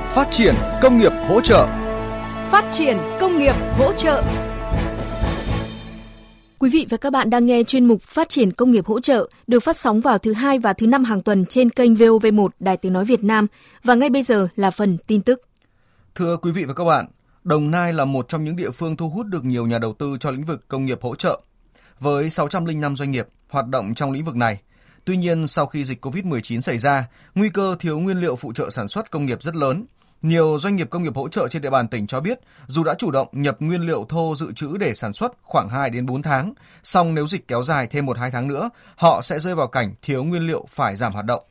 Phát 0.06 0.27
triển 0.31 0.56
công 0.81 0.97
nghiệp 0.97 1.12
hỗ 1.27 1.41
trợ. 1.41 1.68
Phát 2.51 2.69
triển 2.71 2.97
công 3.19 3.39
nghiệp 3.39 3.56
hỗ 3.77 3.94
trợ. 3.94 4.24
Quý 6.59 6.69
vị 6.69 6.86
và 6.89 6.97
các 6.97 7.13
bạn 7.13 7.30
đang 7.30 7.45
nghe 7.45 7.63
chuyên 7.63 7.86
mục 7.86 8.01
Phát 8.01 8.30
triển 8.30 8.51
công 8.51 8.71
nghiệp 8.71 8.86
hỗ 8.86 9.00
trợ 9.00 9.30
được 9.47 9.59
phát 9.59 9.77
sóng 9.77 10.01
vào 10.01 10.18
thứ 10.18 10.33
hai 10.33 10.59
và 10.59 10.74
thứ 10.74 10.88
năm 10.88 11.03
hàng 11.03 11.21
tuần 11.21 11.45
trên 11.45 11.69
kênh 11.69 11.94
VOV1 11.94 12.47
Đài 12.59 12.77
Tiếng 12.77 12.94
Nói 12.94 13.06
Việt 13.06 13.24
Nam. 13.24 13.47
Và 13.83 13.95
ngay 13.95 14.09
bây 14.09 14.24
giờ 14.24 14.47
là 14.56 14.71
phần 14.71 14.97
tin 15.07 15.21
tức. 15.21 15.41
Thưa 16.15 16.38
quý 16.38 16.51
vị 16.51 16.65
và 16.65 16.74
các 16.74 16.83
bạn, 16.83 17.06
Đồng 17.44 17.71
Nai 17.71 17.94
là 17.94 18.06
một 18.06 18.30
trong 18.30 18.44
những 18.44 18.56
địa 18.56 18.71
phương 18.71 18.95
thu 18.95 19.09
hút 19.09 19.25
được 19.25 19.45
nhiều 19.45 19.68
nhà 19.68 19.80
đầu 19.80 19.94
tư 19.94 20.18
cho 20.19 20.31
lĩnh 20.31 20.45
vực 20.45 20.68
công 20.68 20.86
nghiệp 20.86 21.00
hỗ 21.01 21.15
trợ. 21.15 21.41
Với 22.00 22.30
605 22.30 22.95
doanh 22.95 23.12
nghiệp 23.12 23.27
hoạt 23.50 23.68
động 23.68 23.94
trong 23.95 24.12
lĩnh 24.12 24.25
vực 24.25 24.36
này, 24.36 24.62
Tuy 25.09 25.18
nhiên, 25.18 25.47
sau 25.47 25.65
khi 25.65 25.86
dịch 25.86 26.06
COVID-19 26.06 26.59
xảy 26.59 26.77
ra, 26.77 27.07
nguy 27.36 27.50
cơ 27.50 27.75
thiếu 27.80 28.00
nguyên 28.00 28.19
liệu 28.19 28.36
phụ 28.36 28.53
trợ 28.53 28.69
sản 28.69 28.88
xuất 28.88 29.12
công 29.12 29.25
nghiệp 29.25 29.41
rất 29.41 29.56
lớn. 29.56 29.86
Nhiều 30.21 30.57
doanh 30.59 30.75
nghiệp 30.75 30.88
công 30.89 31.03
nghiệp 31.03 31.15
hỗ 31.15 31.27
trợ 31.27 31.47
trên 31.47 31.62
địa 31.62 31.69
bàn 31.69 31.88
tỉnh 31.88 32.07
cho 32.07 32.19
biết, 32.19 32.39
dù 32.68 32.83
đã 32.83 32.94
chủ 32.94 33.12
động 33.12 33.27
nhập 33.31 33.57
nguyên 33.59 33.81
liệu 33.81 34.06
thô 34.09 34.36
dự 34.36 34.51
trữ 34.56 34.77
để 34.77 34.94
sản 34.94 35.13
xuất 35.13 35.31
khoảng 35.41 35.69
2 35.69 35.89
đến 35.89 36.06
4 36.06 36.21
tháng, 36.21 36.53
song 36.83 37.15
nếu 37.15 37.27
dịch 37.27 37.47
kéo 37.47 37.63
dài 37.63 37.88
thêm 37.88 38.06
1-2 38.06 38.31
tháng 38.31 38.47
nữa, 38.47 38.69
họ 38.95 39.21
sẽ 39.21 39.39
rơi 39.39 39.56
vào 39.56 39.68
cảnh 39.68 39.94
thiếu 40.01 40.24
nguyên 40.24 40.47
liệu 40.47 40.65
phải 40.69 40.95
giảm 40.95 41.13
hoạt 41.13 41.25
động. 41.25 41.44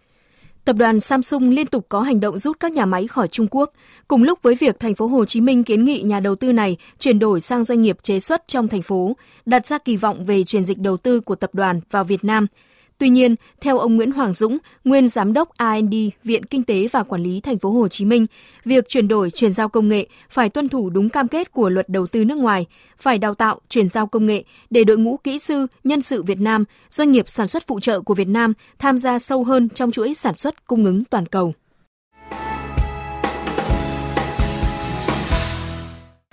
Tập 0.64 0.76
đoàn 0.76 1.00
Samsung 1.00 1.50
liên 1.50 1.66
tục 1.66 1.86
có 1.88 2.00
hành 2.00 2.20
động 2.20 2.38
rút 2.38 2.60
các 2.60 2.72
nhà 2.72 2.86
máy 2.86 3.06
khỏi 3.06 3.28
Trung 3.28 3.46
Quốc, 3.50 3.72
cùng 4.08 4.22
lúc 4.22 4.42
với 4.42 4.54
việc 4.54 4.80
thành 4.80 4.94
phố 4.94 5.06
Hồ 5.06 5.24
Chí 5.24 5.40
Minh 5.40 5.64
kiến 5.64 5.84
nghị 5.84 6.02
nhà 6.02 6.20
đầu 6.20 6.36
tư 6.36 6.52
này 6.52 6.76
chuyển 6.98 7.18
đổi 7.18 7.40
sang 7.40 7.64
doanh 7.64 7.82
nghiệp 7.82 7.96
chế 8.02 8.20
xuất 8.20 8.42
trong 8.46 8.68
thành 8.68 8.82
phố, 8.82 9.16
đặt 9.46 9.66
ra 9.66 9.78
kỳ 9.78 9.96
vọng 9.96 10.24
về 10.24 10.44
chuyển 10.44 10.64
dịch 10.64 10.78
đầu 10.78 10.96
tư 10.96 11.20
của 11.20 11.34
tập 11.34 11.50
đoàn 11.52 11.80
vào 11.90 12.04
Việt 12.04 12.24
Nam– 12.24 12.46
Tuy 12.98 13.08
nhiên, 13.08 13.34
theo 13.60 13.78
ông 13.78 13.96
Nguyễn 13.96 14.12
Hoàng 14.12 14.34
Dũng, 14.34 14.58
nguyên 14.84 15.08
giám 15.08 15.32
đốc 15.32 15.48
R&D 15.58 15.94
Viện 16.24 16.44
Kinh 16.44 16.62
tế 16.62 16.88
và 16.92 17.02
Quản 17.02 17.22
lý 17.22 17.40
Thành 17.40 17.58
phố 17.58 17.70
Hồ 17.70 17.88
Chí 17.88 18.04
Minh, 18.04 18.26
việc 18.64 18.88
chuyển 18.88 19.08
đổi 19.08 19.30
chuyển 19.30 19.52
giao 19.52 19.68
công 19.68 19.88
nghệ 19.88 20.06
phải 20.30 20.48
tuân 20.48 20.68
thủ 20.68 20.90
đúng 20.90 21.08
cam 21.08 21.28
kết 21.28 21.52
của 21.52 21.68
luật 21.68 21.88
đầu 21.88 22.06
tư 22.06 22.24
nước 22.24 22.38
ngoài, 22.38 22.66
phải 22.98 23.18
đào 23.18 23.34
tạo 23.34 23.60
chuyển 23.68 23.88
giao 23.88 24.06
công 24.06 24.26
nghệ 24.26 24.44
để 24.70 24.84
đội 24.84 24.98
ngũ 24.98 25.16
kỹ 25.16 25.38
sư, 25.38 25.66
nhân 25.84 26.02
sự 26.02 26.22
Việt 26.22 26.40
Nam, 26.40 26.64
doanh 26.90 27.12
nghiệp 27.12 27.28
sản 27.28 27.48
xuất 27.48 27.66
phụ 27.66 27.80
trợ 27.80 28.00
của 28.00 28.14
Việt 28.14 28.28
Nam 28.28 28.52
tham 28.78 28.98
gia 28.98 29.18
sâu 29.18 29.44
hơn 29.44 29.68
trong 29.68 29.90
chuỗi 29.90 30.14
sản 30.14 30.34
xuất 30.34 30.66
cung 30.66 30.84
ứng 30.84 31.04
toàn 31.04 31.26
cầu. 31.26 31.54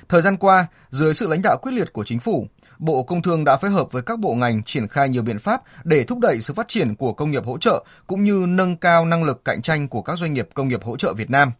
Thời 0.10 0.22
gian 0.22 0.38
qua, 0.38 0.68
dưới 0.90 1.14
sự 1.14 1.28
lãnh 1.28 1.42
đạo 1.42 1.58
quyết 1.62 1.72
liệt 1.72 1.94
của 1.94 2.04
chính 2.04 2.20
phủ, 2.20 2.48
Bộ 2.80 3.04
Công 3.04 3.22
Thương 3.22 3.44
đã 3.46 3.58
phối 3.58 3.72
hợp 3.72 3.92
với 3.92 4.02
các 4.02 4.20
bộ 4.20 4.34
ngành 4.34 4.64
triển 4.64 4.88
khai 4.88 5.10
nhiều 5.10 5.24
biện 5.24 5.40
pháp 5.40 5.62
để 5.84 6.04
thúc 6.04 6.20
đẩy 6.20 6.40
sự 6.40 6.54
phát 6.54 6.68
triển 6.68 6.96
của 6.96 7.14
công 7.14 7.32
nghiệp 7.32 7.46
hỗ 7.46 7.58
trợ 7.58 7.84
cũng 8.08 8.24
như 8.24 8.46
nâng 8.48 8.78
cao 8.78 9.06
năng 9.06 9.24
lực 9.24 9.46
cạnh 9.46 9.62
tranh 9.62 9.88
của 9.88 10.02
các 10.02 10.18
doanh 10.18 10.34
nghiệp 10.34 10.50
công 10.54 10.68
nghiệp 10.68 10.84
hỗ 10.84 10.98
trợ 10.98 11.14
Việt 11.14 11.30
Nam. 11.30 11.52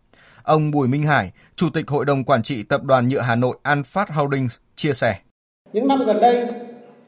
Ông 0.44 0.72
Bùi 0.72 0.88
Minh 0.88 1.04
Hải, 1.04 1.32
Chủ 1.56 1.70
tịch 1.74 1.88
Hội 1.88 2.06
đồng 2.06 2.24
Quản 2.24 2.44
trị 2.44 2.64
Tập 2.64 2.84
đoàn 2.84 3.08
Nhựa 3.08 3.22
Hà 3.22 3.36
Nội 3.36 3.58
Anfast 3.64 4.06
Holdings 4.10 4.58
chia 4.76 4.94
sẻ. 4.94 5.20
Những 5.74 5.88
năm 5.88 6.06
gần 6.06 6.22
đây, 6.22 6.48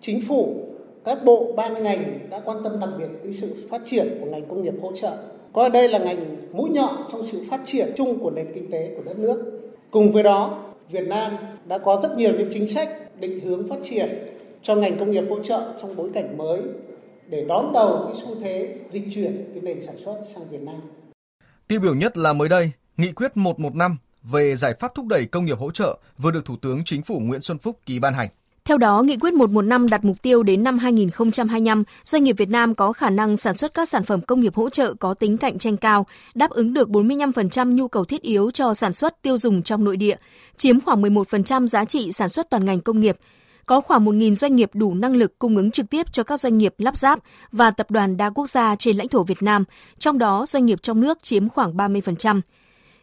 chính 0.02 0.28
phủ, 0.28 0.68
các 1.06 1.18
bộ, 1.26 1.54
ban 1.56 1.84
ngành 1.84 2.30
đã 2.30 2.42
quan 2.46 2.58
tâm 2.64 2.80
đặc 2.80 2.90
biệt 2.98 3.08
đến 3.24 3.34
sự 3.34 3.68
phát 3.72 3.82
triển 3.90 4.18
của 4.20 4.26
ngành 4.26 4.50
công 4.50 4.62
nghiệp 4.62 4.74
hỗ 4.82 4.92
trợ. 5.02 5.18
Coi 5.54 5.70
đây 5.70 5.90
là 5.90 6.00
ngành 6.00 6.52
mũi 6.52 6.70
nhọn 6.70 6.96
trong 7.12 7.26
sự 7.32 7.46
phát 7.50 7.60
triển 7.66 7.94
chung 7.98 8.20
của 8.20 8.32
nền 8.32 8.48
kinh 8.54 8.72
tế 8.72 8.94
của 8.96 9.04
đất 9.04 9.18
nước. 9.18 9.62
Cùng 9.92 10.12
với 10.12 10.24
đó, 10.24 10.64
Việt 10.90 11.08
Nam 11.08 11.38
đã 11.66 11.78
có 11.78 12.00
rất 12.04 12.18
nhiều 12.18 12.32
những 12.32 12.50
chính 12.54 12.70
sách 12.70 12.90
định 13.20 13.40
hướng 13.46 13.70
phát 13.70 13.80
triển 13.90 14.10
cho 14.64 14.76
ngành 14.76 15.00
công 15.00 15.12
nghiệp 15.12 15.24
hỗ 15.30 15.44
trợ 15.44 15.74
trong 15.82 15.96
bối 15.96 16.10
cảnh 16.14 16.38
mới 16.38 16.62
để 17.28 17.46
đón 17.50 17.74
đầu 17.74 18.04
cái 18.06 18.22
xu 18.22 18.36
thế 18.40 18.76
dịch 18.92 19.04
chuyển 19.14 19.50
cái 19.54 19.64
nền 19.64 19.86
sản 19.86 19.96
xuất 20.06 20.22
sang 20.34 20.50
Việt 20.50 20.62
Nam. 20.62 20.82
Tiêu 21.68 21.80
biểu 21.80 21.96
nhất 21.96 22.18
là 22.18 22.34
mới 22.34 22.50
đây, 22.50 22.72
Nghị 22.98 23.12
quyết 23.12 23.38
115 23.38 23.98
về 24.24 24.56
giải 24.56 24.74
pháp 24.80 24.96
thúc 24.96 25.06
đẩy 25.08 25.26
công 25.26 25.46
nghiệp 25.46 25.58
hỗ 25.58 25.72
trợ 25.72 25.98
vừa 26.18 26.32
được 26.32 26.46
Thủ 26.46 26.56
tướng 26.62 26.84
Chính 26.86 27.02
phủ 27.02 27.20
Nguyễn 27.20 27.42
Xuân 27.42 27.58
Phúc 27.58 27.80
ký 27.86 28.00
ban 28.00 28.14
hành. 28.14 28.30
Theo 28.68 28.78
đó, 28.78 29.02
Nghị 29.02 29.18
quyết 29.18 29.34
115 29.34 29.90
đặt 29.90 30.06
mục 30.06 30.22
tiêu 30.22 30.44
đến 30.44 30.64
năm 30.64 30.78
2025, 30.78 31.84
doanh 32.04 32.24
nghiệp 32.24 32.36
Việt 32.38 32.50
Nam 32.50 32.76
có 32.76 32.94
khả 32.94 33.10
năng 33.10 33.38
sản 33.38 33.58
xuất 33.58 33.74
các 33.74 33.90
sản 33.90 34.04
phẩm 34.04 34.22
công 34.22 34.40
nghiệp 34.40 34.56
hỗ 34.56 34.70
trợ 34.70 34.94
có 34.94 35.14
tính 35.14 35.38
cạnh 35.38 35.58
tranh 35.58 35.78
cao, 35.78 36.06
đáp 36.36 36.50
ứng 36.50 36.74
được 36.74 36.90
45% 36.90 37.72
nhu 37.72 37.88
cầu 37.88 38.06
thiết 38.06 38.22
yếu 38.22 38.52
cho 38.52 38.74
sản 38.74 38.94
xuất 38.94 39.22
tiêu 39.22 39.38
dùng 39.38 39.62
trong 39.62 39.84
nội 39.84 39.98
địa, 39.98 40.16
chiếm 40.58 40.82
khoảng 40.82 41.02
11% 41.02 41.68
giá 41.68 41.86
trị 41.86 42.12
sản 42.12 42.30
xuất 42.30 42.50
toàn 42.50 42.66
ngành 42.66 42.82
công 42.82 43.00
nghiệp. 43.00 43.18
Có 43.66 43.82
khoảng 43.82 44.06
1.000 44.06 44.36
doanh 44.36 44.56
nghiệp 44.56 44.70
đủ 44.74 44.94
năng 44.94 45.16
lực 45.16 45.40
cung 45.40 45.56
ứng 45.56 45.72
trực 45.72 45.90
tiếp 45.90 46.12
cho 46.12 46.24
các 46.24 46.40
doanh 46.40 46.58
nghiệp 46.58 46.74
lắp 46.78 46.96
ráp 46.96 47.20
và 47.52 47.72
tập 47.72 47.92
đoàn 47.92 48.18
đa 48.18 48.30
quốc 48.30 48.50
gia 48.50 48.76
trên 48.76 48.98
lãnh 48.98 49.08
thổ 49.08 49.24
Việt 49.24 49.44
Nam, 49.44 49.64
trong 49.98 50.18
đó 50.18 50.46
doanh 50.48 50.66
nghiệp 50.66 50.82
trong 50.82 51.02
nước 51.02 51.24
chiếm 51.24 51.50
khoảng 51.50 51.78
30%. 51.78 52.42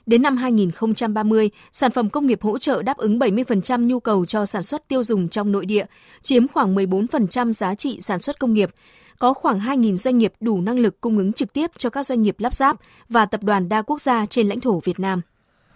Đến 0.07 0.23
năm 0.23 0.37
2030, 0.37 1.51
sản 1.73 1.91
phẩm 1.91 2.11
công 2.11 2.27
nghiệp 2.27 2.43
hỗ 2.43 2.59
trợ 2.59 2.83
đáp 2.83 2.97
ứng 2.97 3.19
70% 3.19 3.87
nhu 3.87 4.01
cầu 4.01 4.27
cho 4.27 4.47
sản 4.47 4.63
xuất 4.63 4.89
tiêu 4.89 5.05
dùng 5.05 5.29
trong 5.29 5.53
nội 5.53 5.67
địa, 5.67 5.85
chiếm 6.23 6.49
khoảng 6.49 6.75
14% 6.75 7.53
giá 7.53 7.75
trị 7.75 7.99
sản 8.01 8.19
xuất 8.19 8.39
công 8.39 8.55
nghiệp. 8.55 8.71
Có 9.19 9.35
khoảng 9.35 9.61
2.000 9.61 9.97
doanh 9.97 10.19
nghiệp 10.19 10.33
đủ 10.41 10.61
năng 10.61 10.79
lực 10.79 11.01
cung 11.01 11.19
ứng 11.19 11.33
trực 11.33 11.53
tiếp 11.53 11.71
cho 11.77 11.91
các 11.91 12.07
doanh 12.07 12.23
nghiệp 12.23 12.35
lắp 12.39 12.55
ráp 12.55 12.77
và 13.09 13.27
tập 13.27 13.43
đoàn 13.43 13.69
đa 13.69 13.83
quốc 13.83 14.01
gia 14.01 14.27
trên 14.27 14.49
lãnh 14.49 14.61
thổ 14.61 14.81
Việt 14.85 15.01
Nam. 15.01 15.21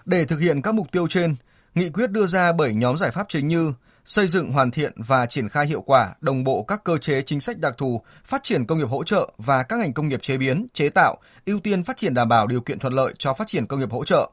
Để 0.04 0.24
thực 0.24 0.38
hiện 0.40 0.62
các 0.62 0.74
mục 0.74 0.92
tiêu 0.92 1.06
trên, 1.08 1.36
nghị 1.74 1.90
quyết 1.90 2.10
đưa 2.10 2.26
ra 2.26 2.52
7 2.52 2.74
nhóm 2.74 2.96
giải 2.96 3.10
pháp 3.10 3.26
chính 3.28 3.48
như 3.48 3.72
xây 4.08 4.26
dựng 4.26 4.52
hoàn 4.52 4.70
thiện 4.70 4.92
và 4.96 5.26
triển 5.26 5.48
khai 5.48 5.66
hiệu 5.66 5.80
quả 5.80 6.14
đồng 6.20 6.44
bộ 6.44 6.62
các 6.62 6.84
cơ 6.84 6.98
chế 6.98 7.22
chính 7.22 7.40
sách 7.40 7.58
đặc 7.58 7.74
thù, 7.78 8.02
phát 8.24 8.42
triển 8.42 8.66
công 8.66 8.78
nghiệp 8.78 8.88
hỗ 8.88 9.04
trợ 9.04 9.32
và 9.38 9.62
các 9.62 9.78
ngành 9.78 9.92
công 9.92 10.08
nghiệp 10.08 10.22
chế 10.22 10.36
biến, 10.36 10.66
chế 10.74 10.88
tạo, 10.88 11.16
ưu 11.46 11.60
tiên 11.60 11.84
phát 11.84 11.96
triển 11.96 12.14
đảm 12.14 12.28
bảo 12.28 12.46
điều 12.46 12.60
kiện 12.60 12.78
thuận 12.78 12.92
lợi 12.92 13.14
cho 13.18 13.32
phát 13.32 13.46
triển 13.46 13.66
công 13.66 13.80
nghiệp 13.80 13.90
hỗ 13.90 14.04
trợ. 14.04 14.30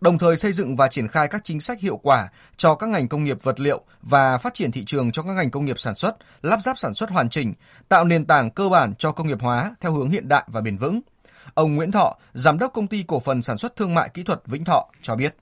đồng 0.00 0.18
thời 0.18 0.36
xây 0.36 0.52
dựng 0.52 0.76
và 0.76 0.88
triển 0.88 1.08
khai 1.08 1.28
các 1.28 1.40
chính 1.44 1.60
sách 1.60 1.80
hiệu 1.80 1.96
quả 1.96 2.28
cho 2.56 2.74
các 2.74 2.88
ngành 2.88 3.08
công 3.08 3.24
nghiệp 3.24 3.42
vật 3.42 3.60
liệu 3.60 3.82
và 4.02 4.38
phát 4.38 4.54
triển 4.54 4.72
thị 4.72 4.84
trường 4.84 5.12
cho 5.12 5.22
các 5.22 5.32
ngành 5.32 5.50
công 5.50 5.64
nghiệp 5.64 5.78
sản 5.78 5.94
xuất, 5.94 6.16
lắp 6.42 6.62
ráp 6.62 6.78
sản 6.78 6.94
xuất 6.94 7.10
hoàn 7.10 7.28
chỉnh, 7.28 7.54
tạo 7.88 8.04
nền 8.04 8.24
tảng 8.24 8.50
cơ 8.50 8.68
bản 8.68 8.94
cho 8.98 9.12
công 9.12 9.26
nghiệp 9.26 9.40
hóa 9.40 9.74
theo 9.80 9.92
hướng 9.92 10.10
hiện 10.10 10.28
đại 10.28 10.44
và 10.46 10.60
bền 10.60 10.76
vững. 10.76 11.00
Ông 11.54 11.76
Nguyễn 11.76 11.92
Thọ, 11.92 12.16
giám 12.32 12.58
đốc 12.58 12.72
công 12.72 12.86
ty 12.86 13.04
cổ 13.08 13.20
phần 13.20 13.42
sản 13.42 13.58
xuất 13.58 13.76
thương 13.76 13.94
mại 13.94 14.08
kỹ 14.08 14.22
thuật 14.22 14.46
Vĩnh 14.46 14.64
Thọ 14.64 14.86
cho 15.02 15.16
biết. 15.16 15.36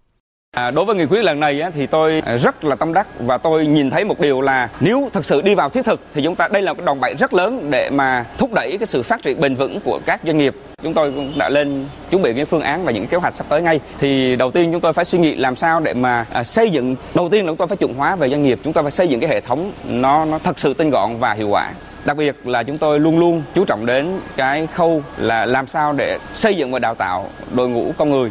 À, 0.59 0.71
đối 0.71 0.85
với 0.85 0.97
nghị 0.97 1.07
quyết 1.07 1.25
lần 1.25 1.41
này 1.41 1.63
thì 1.75 1.87
tôi 1.87 2.23
rất 2.43 2.65
là 2.65 2.77
tâm 2.77 2.93
đắc 2.93 3.07
và 3.21 3.39
tôi 3.39 3.67
nhìn 3.67 3.91
thấy 3.91 4.05
một 4.05 4.21
điều 4.21 4.41
là 4.41 4.69
nếu 4.81 5.11
thực 5.13 5.25
sự 5.25 5.43
đi 5.43 5.55
vào 5.55 5.69
thiết 5.69 5.85
thực 5.85 6.01
thì 6.15 6.23
chúng 6.23 6.35
ta 6.35 6.49
đây 6.49 6.63
là 6.63 6.73
một 6.73 6.85
đòn 6.85 7.01
bẩy 7.01 7.15
rất 7.15 7.35
lớn 7.35 7.71
để 7.71 7.91
mà 7.91 8.25
thúc 8.39 8.53
đẩy 8.53 8.79
cái 8.79 8.87
sự 8.87 9.03
phát 9.03 9.23
triển 9.23 9.41
bền 9.41 9.55
vững 9.55 9.81
của 9.81 10.01
các 10.07 10.21
doanh 10.25 10.39
nghiệp. 10.39 10.55
Chúng 10.83 10.95
tôi 10.95 11.13
cũng 11.13 11.33
đã 11.37 11.49
lên 11.49 11.87
chuẩn 12.11 12.23
bị 12.23 12.35
cái 12.35 12.45
phương 12.45 12.61
án 12.61 12.85
và 12.85 12.93
những 12.93 13.07
kế 13.07 13.17
hoạch 13.17 13.37
sắp 13.37 13.47
tới 13.49 13.63
ngay. 13.63 13.81
Thì 13.99 14.37
đầu 14.37 14.51
tiên 14.51 14.73
chúng 14.73 14.81
tôi 14.81 14.93
phải 14.93 15.05
suy 15.05 15.19
nghĩ 15.19 15.35
làm 15.35 15.57
sao 15.57 15.81
để 15.81 15.95
mà 15.95 16.27
à, 16.33 16.45
xây 16.45 16.71
dựng 16.71 16.97
đầu 17.15 17.29
tiên 17.29 17.45
là 17.45 17.51
chúng 17.51 17.57
tôi 17.57 17.69
phải 17.69 17.77
chuẩn 17.77 17.95
hóa 17.95 18.17
về 18.17 18.29
doanh 18.31 18.43
nghiệp, 18.43 18.59
chúng 18.65 18.73
ta 18.73 18.83
phải 18.83 18.91
xây 18.91 19.09
dựng 19.09 19.21
cái 19.21 19.31
hệ 19.31 19.41
thống 19.41 19.73
nó 19.89 20.25
nó 20.25 20.39
thật 20.39 20.59
sự 20.59 20.75
tinh 20.75 20.91
gọn 20.91 21.19
và 21.19 21.33
hiệu 21.33 21.49
quả. 21.49 21.71
Đặc 22.05 22.17
biệt 22.17 22.47
là 22.47 22.63
chúng 22.63 22.79
tôi 22.79 23.01
luôn 23.01 23.19
luôn 23.19 23.43
chú 23.55 23.65
trọng 23.65 23.87
đến 23.87 24.21
cái 24.37 24.67
khâu 24.67 25.03
là 25.19 25.47
làm 25.47 25.67
sao 25.67 25.93
để 25.93 26.19
xây 26.35 26.57
dựng 26.57 26.73
và 26.73 26.79
đào 26.79 26.95
tạo 26.95 27.27
đội 27.55 27.69
ngũ 27.69 27.93
con 27.99 28.11
người 28.11 28.31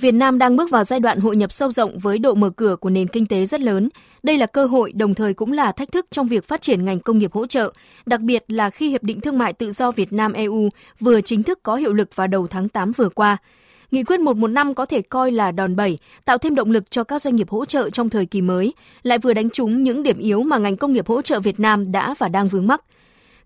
Việt 0.00 0.12
Nam 0.12 0.38
đang 0.38 0.56
bước 0.56 0.70
vào 0.70 0.84
giai 0.84 1.00
đoạn 1.00 1.18
hội 1.18 1.36
nhập 1.36 1.52
sâu 1.52 1.70
rộng 1.70 1.98
với 1.98 2.18
độ 2.18 2.34
mở 2.34 2.50
cửa 2.50 2.76
của 2.76 2.90
nền 2.90 3.08
kinh 3.08 3.26
tế 3.26 3.46
rất 3.46 3.60
lớn. 3.60 3.88
Đây 4.22 4.38
là 4.38 4.46
cơ 4.46 4.66
hội 4.66 4.92
đồng 4.92 5.14
thời 5.14 5.34
cũng 5.34 5.52
là 5.52 5.72
thách 5.72 5.92
thức 5.92 6.06
trong 6.10 6.28
việc 6.28 6.44
phát 6.44 6.62
triển 6.62 6.84
ngành 6.84 7.00
công 7.00 7.18
nghiệp 7.18 7.32
hỗ 7.32 7.46
trợ, 7.46 7.72
đặc 8.06 8.20
biệt 8.20 8.44
là 8.48 8.70
khi 8.70 8.88
Hiệp 8.88 9.02
định 9.02 9.20
Thương 9.20 9.38
mại 9.38 9.52
Tự 9.52 9.70
do 9.70 9.90
Việt 9.90 10.12
Nam 10.12 10.32
EU 10.32 10.68
vừa 11.00 11.20
chính 11.20 11.42
thức 11.42 11.62
có 11.62 11.76
hiệu 11.76 11.92
lực 11.92 12.16
vào 12.16 12.26
đầu 12.26 12.46
tháng 12.46 12.68
8 12.68 12.92
vừa 12.92 13.08
qua. 13.08 13.36
Nghị 13.90 14.04
quyết 14.04 14.20
115 14.20 14.74
có 14.74 14.86
thể 14.86 15.02
coi 15.02 15.32
là 15.32 15.52
đòn 15.52 15.76
bẩy, 15.76 15.98
tạo 16.24 16.38
thêm 16.38 16.54
động 16.54 16.70
lực 16.70 16.90
cho 16.90 17.04
các 17.04 17.22
doanh 17.22 17.36
nghiệp 17.36 17.48
hỗ 17.50 17.64
trợ 17.64 17.90
trong 17.90 18.10
thời 18.10 18.26
kỳ 18.26 18.42
mới, 18.42 18.72
lại 19.02 19.18
vừa 19.18 19.34
đánh 19.34 19.50
trúng 19.50 19.84
những 19.84 20.02
điểm 20.02 20.18
yếu 20.18 20.42
mà 20.42 20.58
ngành 20.58 20.76
công 20.76 20.92
nghiệp 20.92 21.06
hỗ 21.08 21.22
trợ 21.22 21.40
Việt 21.40 21.60
Nam 21.60 21.92
đã 21.92 22.14
và 22.18 22.28
đang 22.28 22.48
vướng 22.48 22.66
mắc– 22.66 22.84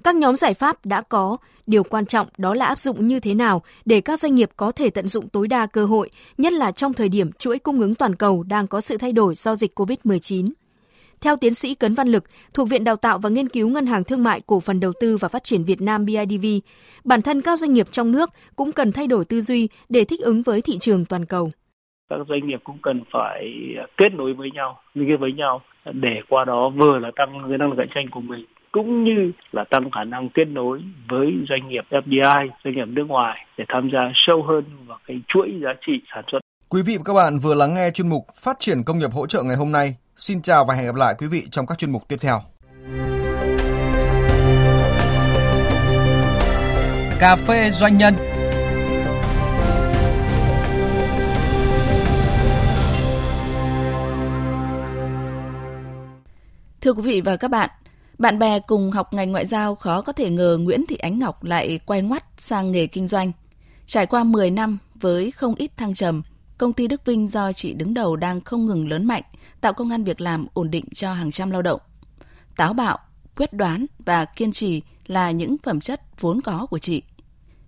các 0.05 0.15
nhóm 0.17 0.37
giải 0.37 0.55
pháp 0.55 0.77
đã 0.85 1.03
có, 1.03 1.37
điều 1.67 1.83
quan 1.83 2.07
trọng 2.07 2.27
đó 2.39 2.55
là 2.55 2.67
áp 2.67 2.79
dụng 2.79 3.07
như 3.07 3.21
thế 3.21 3.35
nào 3.35 3.63
để 3.85 4.01
các 4.01 4.19
doanh 4.19 4.35
nghiệp 4.35 4.51
có 4.57 4.73
thể 4.73 4.91
tận 4.91 5.09
dụng 5.09 5.29
tối 5.29 5.49
đa 5.49 5.67
cơ 5.67 5.87
hội, 5.87 6.11
nhất 6.39 6.53
là 6.53 6.73
trong 6.73 6.93
thời 6.93 7.09
điểm 7.09 7.33
chuỗi 7.33 7.59
cung 7.59 7.81
ứng 7.81 7.95
toàn 7.95 8.15
cầu 8.15 8.43
đang 8.43 8.67
có 8.67 8.81
sự 8.81 8.99
thay 8.99 9.13
đổi 9.13 9.35
do 9.35 9.55
dịch 9.55 9.79
COVID-19. 9.79 10.51
Theo 11.21 11.37
tiến 11.37 11.55
sĩ 11.55 11.75
Cấn 11.75 11.95
Văn 11.95 12.09
Lực, 12.09 12.25
thuộc 12.55 12.69
Viện 12.69 12.85
Đào 12.85 12.97
tạo 12.97 13.19
và 13.19 13.31
Nghiên 13.31 13.49
cứu 13.49 13.69
Ngân 13.69 13.87
hàng 13.87 14.05
Thương 14.05 14.23
mại 14.23 14.41
Cổ 14.47 14.61
phần 14.61 14.81
Đầu 14.81 14.93
tư 15.01 15.17
và 15.17 15.29
Phát 15.29 15.45
triển 15.45 15.65
Việt 15.65 15.81
Nam 15.81 16.07
BIDV, 16.07 16.47
bản 17.05 17.23
thân 17.23 17.43
các 17.43 17.59
doanh 17.59 17.73
nghiệp 17.73 17.87
trong 17.91 18.13
nước 18.13 18.31
cũng 18.57 18.73
cần 18.73 18.93
thay 18.93 19.07
đổi 19.07 19.25
tư 19.25 19.41
duy 19.41 19.69
để 19.89 20.05
thích 20.05 20.21
ứng 20.21 20.43
với 20.43 20.63
thị 20.63 20.79
trường 20.79 21.05
toàn 21.05 21.25
cầu. 21.25 21.51
Các 22.11 22.19
doanh 22.29 22.47
nghiệp 22.47 22.61
cũng 22.65 22.79
cần 22.83 23.03
phải 23.13 23.53
kết 23.97 24.09
nối 24.15 24.35
với 24.35 24.51
nhau, 24.51 24.81
liên 24.95 25.09
kết 25.09 25.17
với 25.21 25.33
nhau 25.33 25.61
để 25.93 26.21
qua 26.29 26.45
đó 26.45 26.71
vừa 26.77 26.99
là 26.99 27.11
tăng 27.17 27.45
cái 27.49 27.59
năng 27.59 27.69
lực 27.69 27.77
cạnh 27.79 27.91
tranh 27.95 28.07
của 28.11 28.21
mình 28.21 28.47
cũng 28.75 29.05
như 29.05 29.33
là 29.53 29.65
tăng 29.71 29.91
khả 29.91 30.05
năng 30.05 30.29
kết 30.35 30.45
nối 30.45 30.81
với 31.09 31.27
doanh 31.49 31.69
nghiệp 31.69 31.85
FDI, 31.91 32.49
doanh 32.65 32.75
nghiệp 32.75 32.89
nước 32.89 33.05
ngoài 33.09 33.47
để 33.59 33.65
tham 33.69 33.91
gia 33.93 34.01
sâu 34.15 34.43
hơn 34.43 34.65
vào 34.87 34.99
cái 35.07 35.21
chuỗi 35.29 35.49
giá 35.65 35.71
trị 35.87 35.93
sản 36.15 36.25
xuất. 36.33 36.39
Quý 36.69 36.83
vị 36.87 36.97
và 36.97 37.03
các 37.05 37.15
bạn 37.15 37.39
vừa 37.39 37.55
lắng 37.55 37.75
nghe 37.75 37.91
chuyên 37.95 38.09
mục 38.09 38.23
Phát 38.45 38.57
triển 38.61 38.83
công 38.87 38.99
nghiệp 38.99 39.11
hỗ 39.13 39.27
trợ 39.27 39.43
ngày 39.43 39.57
hôm 39.57 39.73
nay. 39.73 39.97
Xin 40.17 40.43
chào 40.43 40.65
và 40.69 40.75
hẹn 40.75 40.87
gặp 40.87 40.95
lại 40.95 41.15
quý 41.19 41.27
vị 41.31 41.43
trong 41.51 41.67
các 41.67 41.79
chuyên 41.79 41.93
mục 41.93 42.03
tiếp 42.09 42.17
theo. 42.21 42.39
Cà 47.21 47.37
phê 47.37 47.71
doanh 47.71 47.99
nhân 47.99 48.15
Thưa 56.81 56.93
quý 56.93 57.03
vị 57.03 57.21
và 57.21 57.37
các 57.37 57.51
bạn, 57.51 57.71
bạn 58.19 58.39
bè 58.39 58.61
cùng 58.61 58.91
học 58.91 59.15
ngành 59.15 59.33
ngoại 59.33 59.47
giao 59.47 59.75
khó 59.75 60.03
có 60.03 60.13
thể 60.13 60.31
ngờ 60.31 60.59
Nguyễn 60.61 60.87
Thị 60.87 60.97
Ánh 60.97 61.19
Ngọc 61.19 61.45
lại 61.45 61.81
quay 61.87 62.03
ngoắt 62.03 62.25
sang 62.39 62.73
nghề 62.73 62.87
kinh 62.87 63.09
doanh. 63.09 63.33
Trải 63.87 64.07
qua 64.07 64.25
10 64.25 64.51
năm 64.51 64.79
với 64.95 65.31
không 65.31 65.55
ít 65.55 65.77
thăng 65.77 65.95
trầm, 65.95 66.23
công 66.59 66.73
ty 66.73 66.87
Đức 66.87 67.05
Vinh 67.05 67.29
do 67.29 67.53
chị 67.53 67.73
đứng 67.73 67.95
đầu 67.95 68.17
đang 68.17 68.41
không 68.41 68.67
ngừng 68.67 68.89
lớn 68.89 69.05
mạnh, 69.05 69.23
tạo 69.61 69.73
công 69.73 69.91
an 69.91 70.05
việc 70.05 70.21
làm 70.21 70.47
ổn 70.55 70.71
định 70.71 70.85
cho 70.95 71.13
hàng 71.13 71.33
trăm 71.33 71.51
lao 71.51 71.63
động. 71.63 71.81
Táo 72.57 72.73
bạo, 72.73 72.99
quyết 73.37 73.53
đoán 73.53 73.87
và 73.99 74.25
kiên 74.25 74.53
trì 74.53 74.83
là 75.07 75.31
những 75.31 75.57
phẩm 75.63 75.81
chất 75.81 76.01
vốn 76.21 76.41
có 76.41 76.67
của 76.71 76.79
chị. 76.79 77.03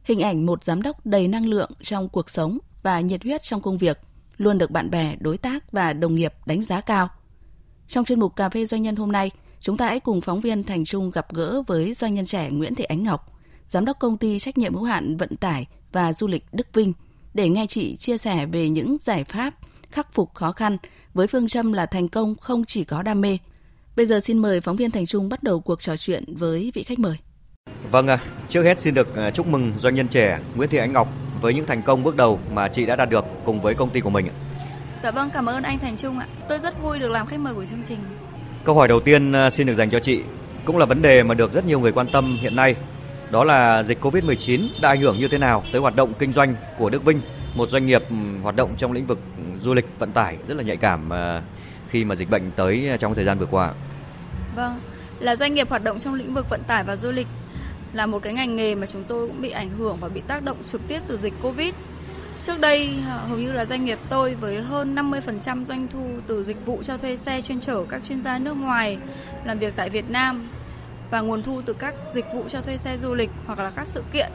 Hình 0.05 0.21
ảnh 0.21 0.47
một 0.47 0.65
giám 0.65 0.83
đốc 0.83 1.07
đầy 1.07 1.29
năng 1.29 1.47
lượng 1.47 1.71
trong 1.83 2.09
cuộc 2.09 2.31
sống 2.31 2.59
và 2.83 3.01
nhiệt 3.01 3.23
huyết 3.23 3.43
trong 3.43 3.63
công 3.63 3.79
việc 3.79 3.99
luôn 4.37 4.59
được 4.59 4.71
bạn 4.71 4.91
bè, 4.91 5.17
đối 5.21 5.39
tác 5.39 5.73
và 5.73 5.93
đồng 5.93 6.15
nghiệp 6.15 6.33
đánh 6.47 6.63
giá 6.63 6.81
cao. 6.81 7.09
Trong 7.89 8.05
chuyên 8.05 8.21
mục 8.21 8.37
Cà 8.37 8.49
phê 8.49 8.67
Doanh 8.67 8.83
nhân 8.83 8.97
hôm 8.97 9.13
nay, 9.13 9.31
Chúng 9.61 9.77
ta 9.77 9.87
hãy 9.87 10.01
cùng 10.01 10.21
phóng 10.21 10.41
viên 10.41 10.65
Thành 10.65 10.85
Trung 10.85 11.11
gặp 11.11 11.35
gỡ 11.35 11.63
với 11.67 11.95
doanh 11.95 12.15
nhân 12.15 12.27
trẻ 12.27 12.51
Nguyễn 12.51 12.75
Thị 12.75 12.85
Ánh 12.85 13.03
Ngọc, 13.03 13.33
giám 13.69 13.85
đốc 13.85 13.99
công 13.99 14.17
ty 14.17 14.39
trách 14.39 14.59
nhiệm 14.59 14.75
hữu 14.75 14.85
hạn 14.85 15.17
vận 15.17 15.37
tải 15.37 15.67
và 15.93 16.13
du 16.13 16.27
lịch 16.27 16.45
Đức 16.53 16.67
Vinh 16.73 16.93
để 17.35 17.49
nghe 17.49 17.67
chị 17.69 17.97
chia 17.97 18.19
sẻ 18.19 18.47
về 18.47 18.69
những 18.69 18.97
giải 19.01 19.25
pháp 19.25 19.55
khắc 19.91 20.13
phục 20.13 20.35
khó 20.35 20.53
khăn 20.53 20.77
với 21.15 21.27
phương 21.27 21.49
châm 21.49 21.73
là 21.73 21.87
thành 21.87 22.09
công 22.09 22.35
không 22.41 22.65
chỉ 22.65 22.85
có 22.85 23.03
đam 23.03 23.21
mê. 23.21 23.39
Bây 23.97 24.07
giờ 24.07 24.21
xin 24.21 24.39
mời 24.39 24.61
phóng 24.61 24.77
viên 24.77 24.91
Thành 24.91 25.07
Trung 25.07 25.29
bắt 25.29 25.43
đầu 25.43 25.61
cuộc 25.61 25.81
trò 25.83 25.97
chuyện 25.97 26.25
với 26.37 26.73
vị 26.75 26.83
khách 26.83 26.99
mời. 26.99 27.17
Vâng 27.91 28.07
ạ, 28.07 28.19
trước 28.49 28.63
hết 28.63 28.81
xin 28.81 28.95
được 28.95 29.17
à, 29.17 29.31
chúc 29.31 29.47
mừng 29.47 29.73
doanh 29.79 29.95
nhân 29.95 30.09
trẻ 30.09 30.41
Nguyễn 30.55 30.71
Thị 30.71 30.79
Ánh 30.79 30.93
Ngọc 30.93 31.09
với 31.41 31.55
những 31.55 31.67
thành 31.67 31.83
công 31.83 32.03
bước 32.03 32.17
đầu 32.17 32.41
mà 32.53 32.69
chị 32.69 32.87
đã 32.87 32.97
đạt 32.97 33.11
được 33.11 33.25
cùng 33.45 33.61
với 33.61 33.75
công 33.75 33.91
ty 33.91 34.01
của 34.01 34.11
mình. 34.11 34.27
Dạ 35.03 35.11
vâng, 35.11 35.31
cảm 35.31 35.47
ơn 35.47 35.63
anh 35.63 35.79
Thành 35.79 35.97
Trung 35.97 36.19
ạ. 36.19 36.27
Tôi 36.49 36.59
rất 36.59 36.83
vui 36.83 36.99
được 36.99 37.09
làm 37.09 37.27
khách 37.27 37.41
mời 37.41 37.55
của 37.55 37.67
chương 37.67 37.83
trình. 37.89 37.99
Câu 38.67 38.75
hỏi 38.75 38.89
đầu 38.89 39.01
tiên 39.01 39.33
à, 39.33 39.51
xin 39.51 39.67
được 39.67 39.75
dành 39.75 39.91
cho 39.91 40.01
chị, 40.01 40.21
cũng 40.65 40.79
là 40.79 40.87
vấn 40.87 41.03
đề 41.03 41.23
mà 41.23 41.35
được 41.35 41.53
rất 41.53 41.67
nhiều 41.67 41.81
người 41.81 41.93
quan 41.93 42.07
tâm 42.13 42.39
hiện 42.41 42.57
nay. 42.57 42.75
Đó 43.31 43.45
là 43.45 43.83
dịch 43.83 43.99
Covid-19 44.01 44.69
đã 44.83 44.89
ảnh 44.89 45.01
hưởng 45.01 45.19
như 45.19 45.29
thế 45.29 45.39
nào 45.39 45.63
tới 45.73 45.81
hoạt 45.81 45.97
động 45.97 46.13
kinh 46.19 46.33
doanh 46.33 46.55
của 46.79 46.91
Đức 46.91 47.05
Vinh, 47.05 47.21
một 47.55 47.71
doanh 47.71 47.87
nghiệp 47.87 48.03
hoạt 48.43 48.57
động 48.57 48.75
trong 48.77 48.93
lĩnh 48.93 49.07
vực 49.07 49.19
du 49.59 49.75
lịch 49.75 49.87
vận 49.99 50.13
tải 50.13 50.37
rất 50.49 50.57
là 50.57 50.63
nhạy 50.63 50.77
cảm 50.77 51.13
à, 51.13 51.43
khi 51.91 52.05
mà 52.05 52.15
dịch 52.15 52.31
bệnh 52.31 52.51
tới 52.57 52.89
à, 52.89 52.97
trong 52.97 53.15
thời 53.15 53.25
gian 53.25 53.39
vừa 53.39 53.47
qua. 53.47 53.73
Vâng, 54.57 54.81
là 55.21 55.37
doanh 55.37 55.55
nghiệp 55.55 55.69
hoạt 55.69 55.85
động 55.85 55.99
trong 55.99 56.15
lĩnh 56.15 56.35
vực 56.35 56.49
vận 56.49 56.63
tải 56.65 56.85
và 56.85 56.97
du 56.97 57.11
lịch 57.11 57.29
là 57.93 58.07
một 58.07 58.23
cái 58.23 58.33
ngành 58.33 58.57
nghề 58.57 58.75
mà 58.75 58.87
chúng 58.87 59.05
tôi 59.05 59.27
cũng 59.27 59.43
bị 59.43 59.51
ảnh 59.51 59.71
hưởng 59.79 59.97
và 60.01 60.09
bị 60.09 60.21
tác 60.27 60.43
động 60.43 60.57
trực 60.65 60.89
tiếp 60.89 61.01
từ 61.07 61.19
dịch 61.23 61.35
Covid. 61.43 61.75
Trước 62.43 62.61
đây 62.61 62.95
à, 63.07 63.15
hầu 63.29 63.39
như 63.39 63.53
là 63.53 63.65
doanh 63.65 63.85
nghiệp 63.85 63.99
tôi 64.09 64.35
với 64.35 64.63
hơn 64.63 64.95
50% 64.95 65.65
doanh 65.65 65.89
thu 65.93 66.07
từ 66.27 66.45
dịch 66.45 66.67
vụ 66.67 66.83
cho 66.83 66.97
thuê 66.97 67.17
xe 67.17 67.41
chuyên 67.41 67.61
chở 67.61 67.85
các 67.89 68.03
chuyên 68.09 68.23
gia 68.23 68.39
nước 68.39 68.55
ngoài 68.55 68.99
làm 69.45 69.59
việc 69.59 69.73
tại 69.77 69.91
Việt 69.91 70.11
Nam 70.11 70.49
và 71.11 71.21
nguồn 71.21 71.43
thu 71.43 71.63
từ 71.67 71.73
các 71.73 71.95
dịch 72.15 72.25
vụ 72.35 72.45
cho 72.49 72.61
thuê 72.61 72.77
xe 72.77 72.99
du 73.03 73.15
lịch 73.15 73.31
hoặc 73.47 73.59
là 73.59 73.71
các 73.77 73.89
sự 73.89 74.05
kiện. 74.13 74.31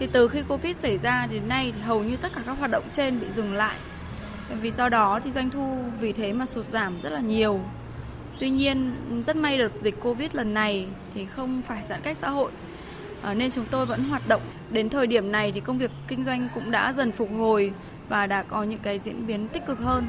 Thì 0.00 0.08
từ 0.12 0.28
khi 0.28 0.42
Covid 0.48 0.76
xảy 0.76 0.98
ra 0.98 1.26
đến 1.30 1.48
nay 1.48 1.72
thì 1.76 1.82
hầu 1.82 2.02
như 2.02 2.16
tất 2.16 2.32
cả 2.34 2.42
các 2.46 2.58
hoạt 2.58 2.70
động 2.70 2.84
trên 2.90 3.20
bị 3.20 3.26
dừng 3.36 3.54
lại. 3.54 3.76
Vì 4.60 4.70
do 4.70 4.88
đó 4.88 5.20
thì 5.24 5.32
doanh 5.32 5.50
thu 5.50 5.78
vì 6.00 6.12
thế 6.12 6.32
mà 6.32 6.46
sụt 6.46 6.68
giảm 6.68 7.00
rất 7.02 7.10
là 7.10 7.20
nhiều. 7.20 7.60
Tuy 8.40 8.50
nhiên, 8.50 8.92
rất 9.26 9.36
may 9.36 9.58
đợt 9.58 9.72
dịch 9.82 10.00
Covid 10.00 10.28
lần 10.32 10.54
này 10.54 10.86
thì 11.14 11.26
không 11.36 11.62
phải 11.62 11.82
giãn 11.88 12.00
cách 12.02 12.16
xã 12.16 12.28
hội 12.28 12.50
Ờ, 13.22 13.34
nên 13.34 13.50
chúng 13.50 13.64
tôi 13.70 13.86
vẫn 13.86 14.04
hoạt 14.04 14.28
động. 14.28 14.40
Đến 14.70 14.88
thời 14.88 15.06
điểm 15.06 15.32
này 15.32 15.52
thì 15.52 15.60
công 15.60 15.78
việc 15.78 15.90
kinh 16.08 16.24
doanh 16.24 16.48
cũng 16.54 16.70
đã 16.70 16.92
dần 16.92 17.12
phục 17.12 17.28
hồi 17.38 17.72
và 18.08 18.26
đã 18.26 18.42
có 18.42 18.62
những 18.62 18.78
cái 18.82 18.98
diễn 18.98 19.26
biến 19.26 19.48
tích 19.48 19.66
cực 19.66 19.78
hơn. 19.78 20.06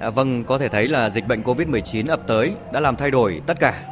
À, 0.00 0.10
vâng, 0.10 0.44
có 0.44 0.58
thể 0.58 0.68
thấy 0.68 0.88
là 0.88 1.10
dịch 1.10 1.26
bệnh 1.28 1.42
Covid-19 1.42 2.08
ập 2.08 2.20
tới 2.26 2.52
đã 2.72 2.80
làm 2.80 2.96
thay 2.96 3.10
đổi 3.10 3.40
tất 3.46 3.60
cả, 3.60 3.82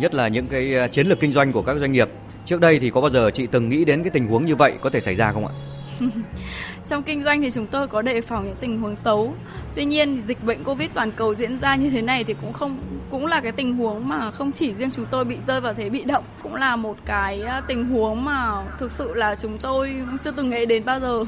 nhất 0.00 0.14
là 0.14 0.28
những 0.28 0.46
cái 0.46 0.76
à, 0.78 0.88
chiến 0.88 1.06
lược 1.06 1.20
kinh 1.20 1.32
doanh 1.32 1.52
của 1.52 1.62
các 1.62 1.76
doanh 1.76 1.92
nghiệp. 1.92 2.08
Trước 2.46 2.60
đây 2.60 2.78
thì 2.78 2.90
có 2.90 3.00
bao 3.00 3.10
giờ 3.10 3.30
chị 3.34 3.46
từng 3.46 3.68
nghĩ 3.68 3.84
đến 3.84 4.02
cái 4.02 4.10
tình 4.10 4.26
huống 4.26 4.44
như 4.44 4.56
vậy 4.56 4.72
có 4.80 4.90
thể 4.90 5.00
xảy 5.00 5.14
ra 5.14 5.32
không 5.32 5.46
ạ? 5.46 5.52
Trong 6.88 7.02
kinh 7.02 7.24
doanh 7.24 7.42
thì 7.42 7.50
chúng 7.50 7.66
tôi 7.66 7.88
có 7.88 8.02
đề 8.02 8.20
phòng 8.20 8.44
những 8.44 8.56
tình 8.60 8.80
huống 8.80 8.96
xấu. 8.96 9.34
Tuy 9.74 9.84
nhiên 9.84 10.22
dịch 10.26 10.44
bệnh 10.44 10.64
Covid 10.64 10.90
toàn 10.94 11.12
cầu 11.12 11.34
diễn 11.34 11.58
ra 11.58 11.76
như 11.76 11.90
thế 11.90 12.02
này 12.02 12.24
thì 12.24 12.34
cũng 12.40 12.52
không 12.52 12.78
cũng 13.10 13.26
là 13.26 13.40
cái 13.40 13.52
tình 13.52 13.76
huống 13.76 14.08
mà 14.08 14.30
không 14.30 14.52
chỉ 14.52 14.74
riêng 14.74 14.90
chúng 14.90 15.06
tôi 15.10 15.24
bị 15.24 15.36
rơi 15.46 15.60
vào 15.60 15.74
thế 15.74 15.88
bị 15.88 16.04
động, 16.04 16.24
cũng 16.42 16.54
là 16.54 16.76
một 16.76 16.96
cái 17.04 17.42
à, 17.42 17.60
tình 17.68 17.84
huống 17.84 18.24
mà 18.24 18.64
thực 18.78 18.92
sự 18.92 19.14
là 19.14 19.34
chúng 19.34 19.58
tôi 19.58 19.94
chưa 20.24 20.30
từng 20.30 20.50
nghĩ 20.50 20.66
đến 20.66 20.84
bao 20.84 21.00
giờ. 21.00 21.24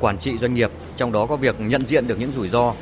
Quản 0.00 0.18
trị 0.18 0.38
doanh 0.38 0.54
nghiệp, 0.54 0.70
trong 0.96 1.12
đó 1.12 1.26
có 1.26 1.36
việc 1.36 1.60
nhận 1.60 1.86
diện 1.86 2.06
được 2.06 2.18
những 2.18 2.32
rủi 2.32 2.48
ro. 2.48 2.74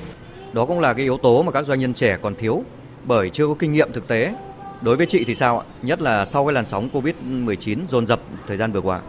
Đó 0.52 0.66
cũng 0.66 0.80
là 0.80 0.92
cái 0.94 1.02
yếu 1.02 1.18
tố 1.18 1.42
mà 1.42 1.52
các 1.52 1.66
doanh 1.66 1.80
nhân 1.80 1.94
trẻ 1.94 2.18
còn 2.22 2.34
thiếu 2.34 2.64
bởi 3.04 3.30
chưa 3.30 3.46
có 3.46 3.54
kinh 3.58 3.72
nghiệm 3.72 3.92
thực 3.92 4.08
tế. 4.08 4.34
Đối 4.80 4.96
với 4.96 5.06
chị 5.06 5.24
thì 5.24 5.34
sao 5.34 5.58
ạ? 5.58 5.64
Nhất 5.82 6.02
là 6.02 6.24
sau 6.24 6.46
cái 6.46 6.52
làn 6.52 6.66
sóng 6.66 6.88
Covid-19 6.92 7.78
dồn 7.88 8.06
dập 8.06 8.20
thời 8.46 8.56
gian 8.56 8.72
vừa 8.72 8.80
qua. 8.80 9.00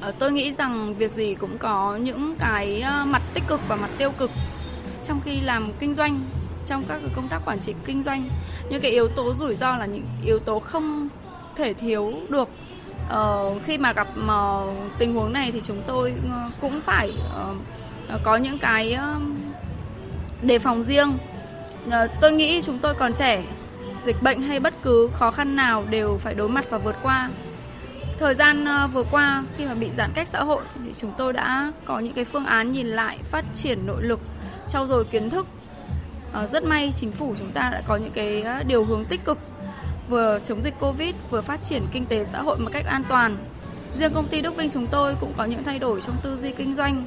Ờ, 0.00 0.12
tôi 0.18 0.32
nghĩ 0.32 0.52
rằng 0.52 0.94
việc 0.94 1.12
gì 1.12 1.34
cũng 1.34 1.58
có 1.58 1.96
những 1.96 2.34
cái 2.38 2.80
ờ, 2.80 3.04
mặt 3.04 3.22
tích 3.34 3.44
cực 3.46 3.60
và 3.68 3.76
mặt 3.76 3.90
tiêu 3.98 4.10
cực 4.18 4.30
trong 5.04 5.20
khi 5.24 5.40
làm 5.40 5.72
kinh 5.80 5.94
doanh 5.94 6.20
trong 6.66 6.84
các 6.88 7.00
công 7.16 7.28
tác 7.28 7.40
quản 7.44 7.60
trị 7.60 7.74
kinh 7.84 8.02
doanh 8.02 8.28
những 8.70 8.80
cái 8.80 8.90
yếu 8.90 9.08
tố 9.08 9.34
rủi 9.34 9.56
ro 9.56 9.76
là 9.76 9.86
những 9.86 10.04
yếu 10.24 10.38
tố 10.38 10.60
không 10.60 11.08
thể 11.56 11.74
thiếu 11.74 12.14
được 12.28 12.48
ờ, 13.08 13.54
khi 13.66 13.78
mà 13.78 13.92
gặp 13.92 14.08
uh, 14.24 14.74
tình 14.98 15.14
huống 15.14 15.32
này 15.32 15.52
thì 15.52 15.60
chúng 15.60 15.82
tôi 15.86 16.14
cũng 16.60 16.80
phải 16.80 17.12
uh, 17.50 18.20
có 18.22 18.36
những 18.36 18.58
cái 18.58 18.96
uh, 19.16 19.22
đề 20.42 20.58
phòng 20.58 20.82
riêng. 20.82 21.18
Tôi 22.20 22.32
nghĩ 22.32 22.60
chúng 22.62 22.78
tôi 22.78 22.94
còn 22.94 23.12
trẻ, 23.12 23.42
dịch 24.04 24.22
bệnh 24.22 24.42
hay 24.42 24.60
bất 24.60 24.74
cứ 24.82 25.10
khó 25.12 25.30
khăn 25.30 25.56
nào 25.56 25.84
đều 25.90 26.18
phải 26.22 26.34
đối 26.34 26.48
mặt 26.48 26.64
và 26.70 26.78
vượt 26.78 26.96
qua. 27.02 27.30
Thời 28.20 28.34
gian 28.34 28.64
ờ, 28.64 28.88
vừa 28.92 29.04
qua 29.10 29.44
khi 29.56 29.66
mà 29.66 29.74
bị 29.74 29.90
giãn 29.96 30.10
cách 30.14 30.28
xã 30.28 30.44
hội 30.44 30.62
thì 30.84 30.90
chúng 30.94 31.12
tôi 31.18 31.32
đã 31.32 31.72
có 31.84 31.98
những 31.98 32.12
cái 32.12 32.24
phương 32.24 32.44
án 32.44 32.72
nhìn 32.72 32.86
lại 32.86 33.18
phát 33.24 33.44
triển 33.54 33.86
nội 33.86 34.02
lực, 34.02 34.20
trau 34.68 34.86
dồi 34.86 35.04
kiến 35.04 35.30
thức. 35.30 35.46
Ờ, 36.32 36.46
rất 36.46 36.64
may 36.64 36.92
chính 36.92 37.12
phủ 37.12 37.34
chúng 37.38 37.50
ta 37.50 37.68
đã 37.72 37.82
có 37.86 37.96
những 37.96 38.10
cái 38.12 38.42
ờ, 38.42 38.62
điều 38.62 38.84
hướng 38.84 39.04
tích 39.04 39.24
cực 39.24 39.38
vừa 40.08 40.38
chống 40.44 40.62
dịch 40.62 40.74
Covid 40.80 41.14
vừa 41.30 41.40
phát 41.40 41.62
triển 41.62 41.86
kinh 41.92 42.06
tế 42.06 42.24
xã 42.24 42.42
hội 42.42 42.58
một 42.58 42.70
cách 42.72 42.86
an 42.86 43.02
toàn. 43.08 43.36
Riêng 43.98 44.12
công 44.14 44.28
ty 44.28 44.40
Đức 44.40 44.56
Vinh 44.56 44.70
chúng 44.70 44.86
tôi 44.86 45.14
cũng 45.20 45.32
có 45.36 45.44
những 45.44 45.64
thay 45.64 45.78
đổi 45.78 46.00
trong 46.00 46.16
tư 46.22 46.38
duy 46.42 46.52
kinh 46.52 46.76
doanh. 46.76 47.04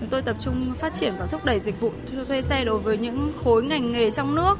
Chúng 0.00 0.08
tôi 0.08 0.22
tập 0.22 0.36
trung 0.40 0.74
phát 0.78 0.94
triển 0.94 1.14
và 1.18 1.26
thúc 1.26 1.44
đẩy 1.44 1.60
dịch 1.60 1.80
vụ 1.80 1.92
cho 2.12 2.24
thuê 2.24 2.42
xe 2.42 2.64
đối 2.64 2.78
với 2.78 2.98
những 2.98 3.32
khối 3.44 3.62
ngành 3.62 3.92
nghề 3.92 4.10
trong 4.10 4.34
nước. 4.34 4.58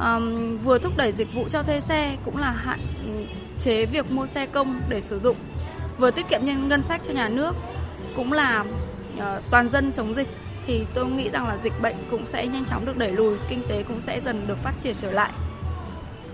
Um, 0.00 0.58
vừa 0.58 0.78
thúc 0.78 0.92
đẩy 0.96 1.12
dịch 1.12 1.34
vụ 1.34 1.48
cho 1.48 1.62
thuê 1.62 1.80
xe 1.80 2.16
cũng 2.24 2.36
là 2.36 2.50
hạn 2.50 2.80
chế 3.64 3.86
việc 3.86 4.10
mua 4.10 4.26
xe 4.26 4.46
công 4.46 4.80
để 4.88 5.00
sử 5.00 5.20
dụng, 5.20 5.36
vừa 5.98 6.10
tiết 6.10 6.28
kiệm 6.28 6.40
nhân 6.44 6.68
ngân 6.68 6.82
sách 6.82 7.00
cho 7.06 7.12
nhà 7.12 7.28
nước, 7.28 7.54
cũng 8.16 8.32
là 8.32 8.64
uh, 9.16 9.22
toàn 9.50 9.70
dân 9.70 9.92
chống 9.92 10.14
dịch. 10.14 10.28
Thì 10.66 10.84
tôi 10.94 11.06
nghĩ 11.06 11.30
rằng 11.30 11.48
là 11.48 11.56
dịch 11.62 11.72
bệnh 11.82 11.96
cũng 12.10 12.26
sẽ 12.26 12.46
nhanh 12.46 12.64
chóng 12.64 12.86
được 12.86 12.96
đẩy 12.96 13.12
lùi, 13.12 13.36
kinh 13.48 13.62
tế 13.68 13.82
cũng 13.82 14.00
sẽ 14.00 14.20
dần 14.20 14.46
được 14.46 14.58
phát 14.58 14.72
triển 14.78 14.94
trở 14.98 15.10
lại. 15.10 15.30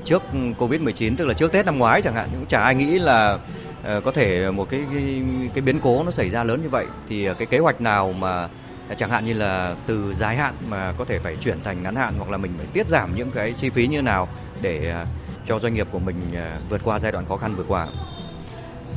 Trước 0.04 0.22
ừ, 0.32 0.38
Covid-19 0.58 1.16
tức 1.16 1.24
là 1.24 1.34
trước 1.34 1.52
Tết 1.52 1.66
năm 1.66 1.78
ngoái 1.78 2.02
chẳng 2.02 2.14
hạn 2.14 2.28
cũng 2.32 2.46
chả 2.46 2.62
ai 2.62 2.74
nghĩ 2.74 2.98
là 2.98 3.34
uh, 3.34 4.04
có 4.04 4.10
thể 4.10 4.50
một 4.50 4.70
cái, 4.70 4.80
cái 4.92 5.22
cái 5.54 5.62
biến 5.62 5.80
cố 5.80 6.02
nó 6.04 6.10
xảy 6.10 6.30
ra 6.30 6.44
lớn 6.44 6.62
như 6.62 6.68
vậy. 6.68 6.86
Thì 7.08 7.24
ờ, 7.24 7.34
cái 7.34 7.46
kế 7.46 7.58
hoạch 7.58 7.80
nào 7.80 8.12
mà 8.12 8.48
chẳng 8.96 9.10
hạn 9.10 9.24
như 9.24 9.32
là 9.32 9.74
từ 9.86 10.14
dài 10.18 10.36
hạn 10.36 10.54
mà 10.68 10.92
có 10.98 11.04
thể 11.04 11.18
phải 11.18 11.36
chuyển 11.36 11.62
thành 11.64 11.82
ngắn 11.82 11.96
hạn 11.96 12.14
hoặc 12.18 12.30
là 12.30 12.36
mình 12.36 12.52
phải 12.56 12.66
tiết 12.72 12.88
giảm 12.88 13.10
những 13.16 13.30
cái 13.30 13.52
chi 13.52 13.70
phí 13.70 13.86
như 13.86 14.02
nào 14.02 14.28
để 14.62 14.94
uh, 15.02 15.08
cho 15.46 15.58
doanh 15.58 15.74
nghiệp 15.74 15.86
của 15.90 15.98
mình 15.98 16.16
à, 16.36 16.58
vượt 16.68 16.80
qua 16.84 16.98
giai 16.98 17.12
đoạn 17.12 17.26
khó 17.28 17.36
khăn 17.36 17.54
vừa 17.54 17.64
qua. 17.68 17.86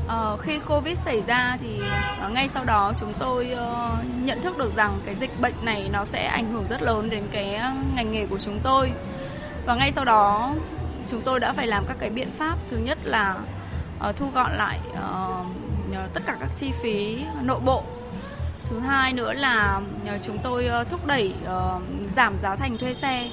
Ờ, 0.07 0.37
khi 0.37 0.59
Covid 0.59 0.97
xảy 0.97 1.21
ra 1.27 1.57
thì 1.61 1.81
ờ, 2.21 2.29
ngay 2.29 2.47
sau 2.47 2.65
đó 2.65 2.93
chúng 2.99 3.13
tôi 3.19 3.51
ờ, 3.51 3.91
nhận 4.23 4.41
thức 4.41 4.57
được 4.57 4.75
rằng 4.75 4.99
cái 5.05 5.15
dịch 5.15 5.41
bệnh 5.41 5.53
này 5.63 5.89
nó 5.93 6.05
sẽ 6.05 6.25
ảnh 6.25 6.51
hưởng 6.51 6.65
rất 6.69 6.81
lớn 6.81 7.09
đến 7.09 7.23
cái 7.31 7.55
ờ, 7.55 7.69
ngành 7.95 8.11
nghề 8.11 8.25
của 8.25 8.37
chúng 8.45 8.59
tôi. 8.63 8.91
Và 9.65 9.75
ngay 9.75 9.91
sau 9.91 10.05
đó 10.05 10.53
chúng 11.09 11.21
tôi 11.21 11.39
đã 11.39 11.53
phải 11.53 11.67
làm 11.67 11.85
các 11.87 11.97
cái 11.99 12.09
biện 12.09 12.31
pháp. 12.37 12.57
Thứ 12.71 12.77
nhất 12.77 12.97
là 13.03 13.35
uh, 14.09 14.15
thu 14.15 14.29
gọn 14.33 14.51
lại 14.57 14.79
uh, 14.93 16.13
tất 16.13 16.23
cả 16.25 16.37
các 16.39 16.49
chi 16.55 16.71
phí 16.81 17.25
nội 17.41 17.59
bộ. 17.59 17.83
Thứ 18.69 18.79
hai 18.79 19.13
nữa 19.13 19.33
là 19.33 19.81
uh, 20.15 20.21
chúng 20.25 20.37
tôi 20.37 20.69
uh, 20.81 20.89
thúc 20.89 21.05
đẩy 21.05 21.33
uh, 21.43 21.81
giảm 22.15 22.37
giá 22.41 22.55
thành 22.55 22.77
thuê 22.77 22.93
xe. 22.93 23.29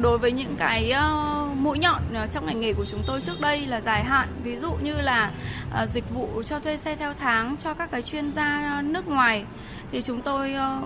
Đối 0.00 0.18
với 0.18 0.32
những 0.32 0.54
cái 0.58 0.92
uh, 0.92 1.39
mũi 1.54 1.78
nhọn 1.78 2.02
ờ, 2.14 2.26
trong 2.26 2.46
ngành 2.46 2.60
nghề 2.60 2.72
của 2.72 2.84
chúng 2.84 3.02
tôi 3.06 3.20
trước 3.20 3.40
đây 3.40 3.66
là 3.66 3.80
dài 3.80 4.04
hạn. 4.04 4.28
Ví 4.42 4.56
dụ 4.56 4.72
như 4.82 5.00
là 5.00 5.30
ờ, 5.72 5.86
dịch 5.86 6.10
vụ 6.10 6.42
cho 6.46 6.60
thuê 6.60 6.76
xe 6.76 6.96
theo 6.96 7.14
tháng 7.18 7.56
cho 7.56 7.74
các 7.74 7.90
cái 7.90 8.02
chuyên 8.02 8.32
gia 8.32 8.80
nước 8.84 9.08
ngoài 9.08 9.44
thì 9.92 10.02
chúng 10.02 10.22
tôi 10.22 10.54
ờ, 10.54 10.82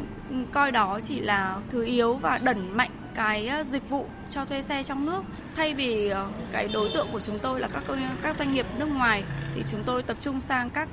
coi 0.52 0.70
đó 0.70 1.00
chỉ 1.02 1.20
là 1.20 1.56
thứ 1.70 1.84
yếu 1.84 2.14
và 2.14 2.38
đẩy 2.38 2.54
mạnh 2.54 2.90
cái 3.14 3.50
dịch 3.70 3.90
vụ 3.90 4.06
cho 4.30 4.44
thuê 4.44 4.62
xe 4.62 4.82
trong 4.82 5.06
nước. 5.06 5.22
Thay 5.56 5.74
vì 5.74 6.12
cái 6.52 6.68
đối 6.72 6.90
tượng 6.94 7.06
của 7.12 7.20
chúng 7.20 7.38
tôi 7.38 7.60
là 7.60 7.68
các 7.68 7.82
các 8.22 8.36
doanh 8.36 8.54
nghiệp 8.54 8.66
nước 8.78 8.86
ngoài 8.86 9.24
thì 9.54 9.62
chúng 9.70 9.82
tôi 9.86 10.02
tập 10.02 10.16
trung 10.20 10.40
sang 10.40 10.70
các 10.70 10.88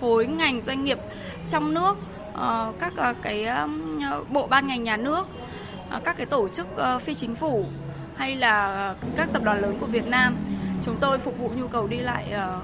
khối 0.00 0.26
ngành 0.26 0.62
doanh 0.62 0.84
nghiệp 0.84 0.98
trong 1.50 1.74
nước 1.74 1.96
các 2.80 2.92
cái 3.22 3.46
bộ 4.30 4.46
ban 4.46 4.66
ngành 4.66 4.82
nhà 4.82 4.96
nước 4.96 5.26
các 6.04 6.16
cái 6.16 6.26
tổ 6.26 6.48
chức 6.48 6.66
phi 7.02 7.14
chính 7.14 7.34
phủ 7.34 7.66
hay 8.20 8.36
là 8.36 8.94
các 9.16 9.28
tập 9.32 9.42
đoàn 9.44 9.60
lớn 9.60 9.76
của 9.80 9.86
Việt 9.86 10.06
Nam 10.06 10.36
chúng 10.84 10.96
tôi 11.00 11.18
phục 11.18 11.38
vụ 11.38 11.50
nhu 11.56 11.66
cầu 11.66 11.86
đi 11.86 11.96
lại 11.96 12.30
ờ, 12.32 12.60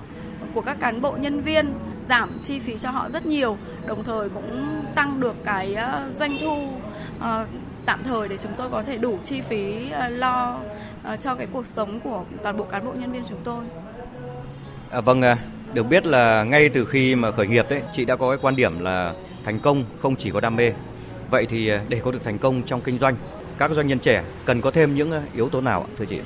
của 0.55 0.61
các 0.61 0.81
cán 0.81 1.01
bộ 1.01 1.17
nhân 1.21 1.41
viên 1.41 1.73
giảm 2.09 2.39
chi 2.43 2.61
phí 2.61 2.79
cho 2.79 2.91
họ 2.91 3.11
rất 3.11 3.27
nhiều 3.27 3.59
đồng 3.87 4.05
thời 4.05 4.29
cũng 4.29 4.83
tăng 4.95 5.21
được 5.21 5.35
cái 5.45 5.75
ờ, 5.75 6.11
doanh 6.15 6.33
thu 6.41 6.69
ờ, 7.21 7.47
tạm 7.87 8.03
thời 8.05 8.29
để 8.29 8.37
chúng 8.37 8.53
tôi 8.57 8.71
có 8.71 8.83
thể 8.83 8.99
đủ 8.99 9.19
chi 9.25 9.41
phí 9.41 9.91
lo 10.09 10.59
cho 11.21 11.35
cái 11.35 11.47
cuộc 11.53 11.67
sống 11.67 12.01
của 12.01 12.25
toàn 12.43 12.57
bộ 12.57 12.65
cán 12.65 12.85
bộ 12.85 12.93
nhân 12.93 13.13
viên 13.13 13.23
chúng 13.29 13.41
tôi. 13.45 13.65
À, 14.91 15.01
vâng, 15.01 15.23
à, 15.23 15.37
được 15.73 15.83
biết 15.83 16.07
là 16.07 16.45
ngay 16.45 16.69
từ 16.69 16.85
khi 16.85 17.15
mà 17.15 17.31
khởi 17.33 17.47
nghiệp 17.47 17.67
đấy, 17.71 17.83
chị 17.95 18.05
đã 18.05 18.17
có 18.17 18.31
cái 18.31 18.39
quan 18.43 18.57
điểm 18.57 18.81
là 18.81 19.15
thành 19.45 19.61
công 19.61 19.85
không 19.99 20.17
chỉ 20.17 20.31
có 20.31 20.41
đam 20.41 20.57
mê. 20.57 20.73
Vậy 21.31 21.47
thì 21.47 21.69
à, 21.69 21.81
để 21.89 22.01
có 22.05 22.11
được 22.11 22.25
thành 22.25 22.39
công 22.39 22.63
trong 22.63 22.81
kinh 22.81 22.99
doanh, 22.99 23.15
các 23.59 23.71
doanh 23.71 23.87
nhân 23.87 23.99
trẻ 23.99 24.23
cần 24.45 24.61
có 24.61 24.71
thêm 24.71 24.95
những 24.95 25.11
ờ, 25.11 25.23
yếu 25.35 25.49
tố 25.49 25.61
nào 25.61 25.87
thưa 25.99 26.05
chị? 26.05 26.21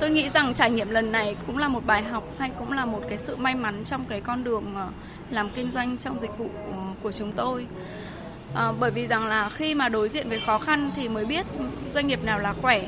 Tôi 0.00 0.10
nghĩ 0.10 0.28
rằng 0.34 0.54
trải 0.54 0.70
nghiệm 0.70 0.90
lần 0.90 1.12
này 1.12 1.36
cũng 1.46 1.58
là 1.58 1.68
một 1.68 1.86
bài 1.86 2.02
học 2.02 2.24
hay 2.38 2.50
cũng 2.58 2.72
là 2.72 2.84
một 2.84 3.02
cái 3.08 3.18
sự 3.18 3.36
may 3.36 3.54
mắn 3.54 3.82
trong 3.84 4.04
cái 4.08 4.20
con 4.20 4.44
đường 4.44 4.74
ờ, 4.74 4.88
làm 5.30 5.50
kinh 5.50 5.70
doanh 5.70 5.96
trong 5.96 6.20
dịch 6.20 6.38
vụ 6.38 6.50
ờ, 6.72 6.78
của 7.02 7.12
chúng 7.12 7.32
tôi. 7.32 7.66
À, 8.54 8.72
bởi 8.80 8.90
vì 8.90 9.06
rằng 9.06 9.26
là 9.26 9.48
khi 9.48 9.74
mà 9.74 9.88
đối 9.88 10.08
diện 10.08 10.28
với 10.28 10.40
khó 10.46 10.58
khăn 10.58 10.90
thì 10.96 11.08
mới 11.08 11.24
biết 11.24 11.46
doanh 11.94 12.06
nghiệp 12.06 12.24
nào 12.24 12.38
là 12.38 12.52
khỏe 12.52 12.86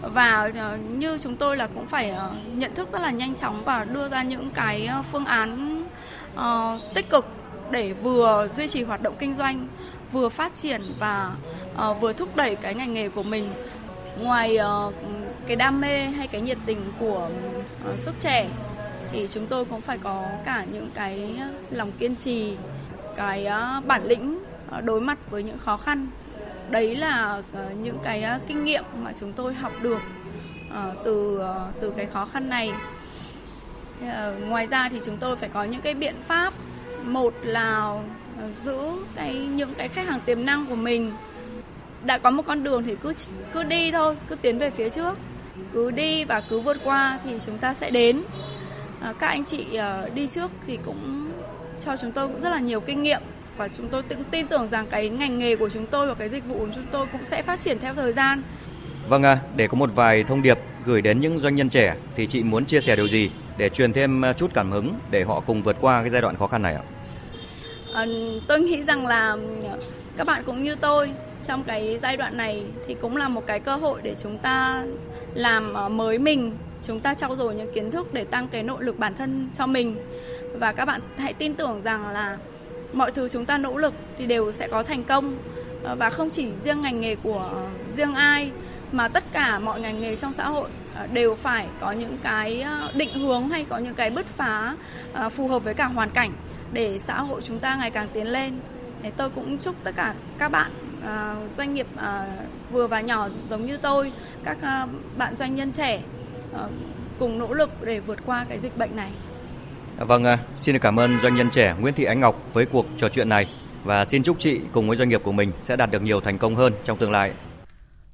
và 0.00 0.50
như 0.98 1.18
chúng 1.18 1.36
tôi 1.36 1.56
là 1.56 1.66
cũng 1.66 1.86
phải 1.86 2.14
nhận 2.54 2.74
thức 2.74 2.88
rất 2.92 3.02
là 3.02 3.10
nhanh 3.10 3.34
chóng 3.34 3.64
và 3.64 3.84
đưa 3.84 4.08
ra 4.08 4.22
những 4.22 4.50
cái 4.54 4.88
phương 5.12 5.24
án 5.24 5.82
uh, 6.34 6.94
tích 6.94 7.10
cực 7.10 7.26
để 7.70 7.92
vừa 7.92 8.48
duy 8.56 8.68
trì 8.68 8.82
hoạt 8.82 9.02
động 9.02 9.14
kinh 9.18 9.36
doanh 9.36 9.68
vừa 10.12 10.28
phát 10.28 10.54
triển 10.54 10.82
và 10.98 11.32
uh, 11.74 12.00
vừa 12.00 12.12
thúc 12.12 12.36
đẩy 12.36 12.56
cái 12.56 12.74
ngành 12.74 12.94
nghề 12.94 13.08
của 13.08 13.22
mình. 13.22 13.50
Ngoài 14.20 14.58
uh, 14.86 14.94
cái 15.46 15.56
đam 15.56 15.80
mê 15.80 16.04
hay 16.04 16.26
cái 16.26 16.40
nhiệt 16.40 16.58
tình 16.66 16.92
của 16.98 17.30
uh, 17.92 17.98
sức 17.98 18.14
trẻ 18.20 18.48
thì 19.12 19.28
chúng 19.30 19.46
tôi 19.46 19.64
cũng 19.64 19.80
phải 19.80 19.98
có 19.98 20.26
cả 20.44 20.64
những 20.72 20.88
cái 20.94 21.40
lòng 21.70 21.92
kiên 21.98 22.16
trì 22.16 22.54
cái 23.16 23.46
uh, 23.46 23.86
bản 23.86 24.04
lĩnh 24.04 24.38
uh, 24.78 24.84
đối 24.84 25.00
mặt 25.00 25.18
với 25.30 25.42
những 25.42 25.58
khó 25.58 25.76
khăn. 25.76 26.06
Đấy 26.70 26.96
là 26.96 27.42
những 27.82 27.98
cái 28.02 28.24
kinh 28.46 28.64
nghiệm 28.64 28.84
mà 29.02 29.12
chúng 29.20 29.32
tôi 29.32 29.54
học 29.54 29.72
được 29.82 30.00
từ 31.04 31.42
từ 31.80 31.90
cái 31.96 32.06
khó 32.06 32.24
khăn 32.24 32.48
này. 32.48 32.72
Ngoài 34.48 34.66
ra 34.66 34.88
thì 34.88 35.00
chúng 35.04 35.16
tôi 35.16 35.36
phải 35.36 35.48
có 35.48 35.64
những 35.64 35.80
cái 35.80 35.94
biện 35.94 36.14
pháp. 36.26 36.54
Một 37.02 37.34
là 37.42 37.98
giữ 38.64 38.78
cái 39.14 39.34
những 39.34 39.74
cái 39.74 39.88
khách 39.88 40.08
hàng 40.08 40.20
tiềm 40.20 40.46
năng 40.46 40.66
của 40.66 40.74
mình 40.74 41.12
đã 42.04 42.18
có 42.18 42.30
một 42.30 42.42
con 42.46 42.64
đường 42.64 42.82
thì 42.84 42.96
cứ 43.02 43.12
cứ 43.52 43.62
đi 43.62 43.90
thôi 43.92 44.16
cứ 44.28 44.34
tiến 44.34 44.58
về 44.58 44.70
phía 44.70 44.90
trước 44.90 45.18
cứ 45.72 45.90
đi 45.90 46.24
và 46.24 46.40
cứ 46.40 46.60
vượt 46.60 46.76
qua 46.84 47.18
thì 47.24 47.30
chúng 47.46 47.58
ta 47.58 47.74
sẽ 47.74 47.90
đến 47.90 48.22
các 49.18 49.26
anh 49.26 49.44
chị 49.44 49.78
đi 50.14 50.28
trước 50.28 50.50
thì 50.66 50.78
cũng 50.84 51.30
cho 51.84 51.96
chúng 51.96 52.12
tôi 52.12 52.28
cũng 52.28 52.40
rất 52.40 52.50
là 52.50 52.58
nhiều 52.58 52.80
kinh 52.80 53.02
nghiệm 53.02 53.20
và 53.56 53.68
chúng 53.68 53.88
tôi 53.88 54.02
tin 54.30 54.46
tưởng 54.46 54.68
rằng 54.68 54.86
cái 54.90 55.08
ngành 55.08 55.38
nghề 55.38 55.56
của 55.56 55.68
chúng 55.68 55.86
tôi 55.86 56.06
và 56.06 56.14
cái 56.14 56.28
dịch 56.28 56.46
vụ 56.48 56.58
của 56.58 56.72
chúng 56.74 56.86
tôi 56.92 57.06
cũng 57.12 57.24
sẽ 57.24 57.42
phát 57.42 57.60
triển 57.60 57.78
theo 57.78 57.94
thời 57.94 58.12
gian. 58.12 58.42
Vâng 59.08 59.22
à, 59.22 59.38
để 59.56 59.68
có 59.68 59.74
một 59.74 59.90
vài 59.94 60.24
thông 60.24 60.42
điệp 60.42 60.58
gửi 60.84 61.02
đến 61.02 61.20
những 61.20 61.38
doanh 61.38 61.56
nhân 61.56 61.68
trẻ 61.68 61.96
thì 62.16 62.26
chị 62.26 62.42
muốn 62.42 62.64
chia 62.64 62.80
sẻ 62.80 62.96
điều 62.96 63.08
gì 63.08 63.30
để 63.58 63.68
truyền 63.68 63.92
thêm 63.92 64.24
à, 64.24 64.32
chút 64.32 64.50
cảm 64.54 64.70
hứng 64.70 64.94
để 65.10 65.24
họ 65.24 65.40
cùng 65.40 65.62
vượt 65.62 65.76
qua 65.80 66.00
cái 66.00 66.10
giai 66.10 66.22
đoạn 66.22 66.36
khó 66.36 66.46
khăn 66.46 66.62
này 66.62 66.74
ạ? 66.74 66.82
À, 67.94 68.06
tôi 68.46 68.60
nghĩ 68.60 68.82
rằng 68.82 69.06
là 69.06 69.36
các 70.16 70.26
bạn 70.26 70.42
cũng 70.46 70.62
như 70.62 70.74
tôi 70.74 71.10
trong 71.46 71.64
cái 71.64 71.98
giai 72.02 72.16
đoạn 72.16 72.36
này 72.36 72.64
thì 72.86 72.96
cũng 73.00 73.16
là 73.16 73.28
một 73.28 73.46
cái 73.46 73.60
cơ 73.60 73.76
hội 73.76 74.00
để 74.02 74.14
chúng 74.14 74.38
ta 74.38 74.84
làm 75.34 75.74
ờ, 75.74 75.88
mới 75.88 76.18
mình, 76.18 76.52
chúng 76.82 77.00
ta 77.00 77.14
trau 77.14 77.36
dồi 77.36 77.54
những 77.54 77.72
kiến 77.74 77.90
thức 77.90 78.14
để 78.14 78.24
tăng 78.24 78.48
cái 78.48 78.62
nội 78.62 78.84
lực 78.84 78.98
bản 78.98 79.14
thân 79.14 79.48
cho 79.54 79.66
mình. 79.66 79.96
Và 80.52 80.72
các 80.72 80.84
bạn 80.84 81.00
hãy 81.16 81.32
tin 81.32 81.54
tưởng 81.54 81.82
rằng 81.82 82.08
là 82.08 82.38
mọi 82.92 83.10
thứ 83.10 83.28
chúng 83.28 83.44
ta 83.44 83.58
nỗ 83.58 83.76
lực 83.76 83.94
thì 84.18 84.26
đều 84.26 84.52
sẽ 84.52 84.68
có 84.68 84.82
thành 84.82 85.04
công. 85.04 85.36
Ờ, 85.82 85.94
và 85.94 86.10
không 86.10 86.30
chỉ 86.30 86.46
riêng 86.64 86.80
ngành 86.80 87.00
nghề 87.00 87.14
của 87.16 87.50
riêng 87.96 88.14
ai 88.14 88.50
mà 88.92 89.08
tất 89.08 89.24
cả 89.32 89.58
mọi 89.58 89.80
ngành 89.80 90.00
nghề 90.00 90.16
trong 90.16 90.32
xã 90.32 90.48
hội 90.48 90.68
ờ, 90.94 91.06
đều 91.06 91.34
phải 91.34 91.66
có 91.80 91.92
những 91.92 92.18
cái 92.22 92.64
định 92.94 93.14
hướng 93.14 93.48
hay 93.48 93.66
có 93.68 93.78
những 93.78 93.94
cái 93.94 94.10
bứt 94.10 94.26
phá 94.26 94.76
phù 95.30 95.48
hợp 95.48 95.64
với 95.64 95.74
cả 95.74 95.86
hoàn 95.86 96.10
cảnh 96.10 96.32
để 96.72 96.98
xã 96.98 97.20
hội 97.20 97.40
chúng 97.44 97.58
ta 97.58 97.76
ngày 97.76 97.90
càng 97.90 98.08
tiến 98.12 98.26
lên. 98.26 98.52
Thế 99.02 99.10
tôi 99.16 99.30
cũng 99.30 99.58
chúc 99.58 99.74
tất 99.84 99.92
cả 99.96 100.14
các 100.38 100.48
bạn 100.48 100.70
doanh 101.56 101.74
nghiệp 101.74 101.86
vừa 102.70 102.86
và 102.86 103.00
nhỏ 103.00 103.28
giống 103.50 103.66
như 103.66 103.76
tôi, 103.76 104.12
các 104.44 104.86
bạn 105.16 105.36
doanh 105.36 105.54
nhân 105.54 105.72
trẻ 105.72 106.02
cùng 107.18 107.38
nỗ 107.38 107.54
lực 107.54 107.70
để 107.84 108.00
vượt 108.00 108.18
qua 108.26 108.46
cái 108.48 108.58
dịch 108.60 108.78
bệnh 108.78 108.96
này. 108.96 109.10
Vâng, 109.98 110.24
à, 110.24 110.38
xin 110.56 110.78
cảm 110.78 111.00
ơn 111.00 111.18
doanh 111.22 111.34
nhân 111.34 111.50
trẻ 111.50 111.74
Nguyễn 111.80 111.94
Thị 111.94 112.04
Ánh 112.04 112.20
Ngọc 112.20 112.42
với 112.52 112.66
cuộc 112.66 112.86
trò 112.98 113.08
chuyện 113.08 113.28
này 113.28 113.46
và 113.84 114.04
xin 114.04 114.22
chúc 114.22 114.36
chị 114.38 114.60
cùng 114.72 114.88
với 114.88 114.96
doanh 114.96 115.08
nghiệp 115.08 115.20
của 115.24 115.32
mình 115.32 115.52
sẽ 115.62 115.76
đạt 115.76 115.90
được 115.90 116.02
nhiều 116.02 116.20
thành 116.20 116.38
công 116.38 116.56
hơn 116.56 116.72
trong 116.84 116.98
tương 116.98 117.10
lai. 117.10 117.32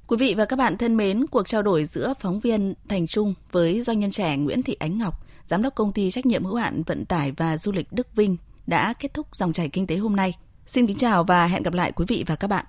Quý 0.07 0.17
vị 0.17 0.33
và 0.37 0.45
các 0.45 0.55
bạn 0.55 0.77
thân 0.77 0.97
mến, 0.97 1.25
cuộc 1.31 1.47
trao 1.47 1.61
đổi 1.61 1.85
giữa 1.85 2.13
phóng 2.19 2.39
viên 2.39 2.73
Thành 2.89 3.07
Trung 3.07 3.33
với 3.51 3.81
doanh 3.81 3.99
nhân 3.99 4.11
trẻ 4.11 4.37
Nguyễn 4.37 4.63
Thị 4.63 4.75
Ánh 4.79 4.97
Ngọc, 4.97 5.13
giám 5.47 5.61
đốc 5.61 5.75
công 5.75 5.91
ty 5.91 6.11
trách 6.11 6.25
nhiệm 6.25 6.43
hữu 6.43 6.55
hạn 6.55 6.83
vận 6.85 7.05
tải 7.05 7.31
và 7.31 7.57
du 7.57 7.71
lịch 7.71 7.87
Đức 7.91 8.15
Vinh 8.15 8.37
đã 8.67 8.93
kết 8.99 9.13
thúc 9.13 9.27
dòng 9.35 9.53
chảy 9.53 9.69
kinh 9.69 9.87
tế 9.87 9.95
hôm 9.95 10.15
nay. 10.15 10.33
Xin 10.67 10.87
kính 10.87 10.97
chào 10.97 11.23
và 11.23 11.47
hẹn 11.47 11.63
gặp 11.63 11.73
lại 11.73 11.91
quý 11.91 12.05
vị 12.07 12.23
và 12.27 12.35
các 12.35 12.47
bạn. 12.47 12.65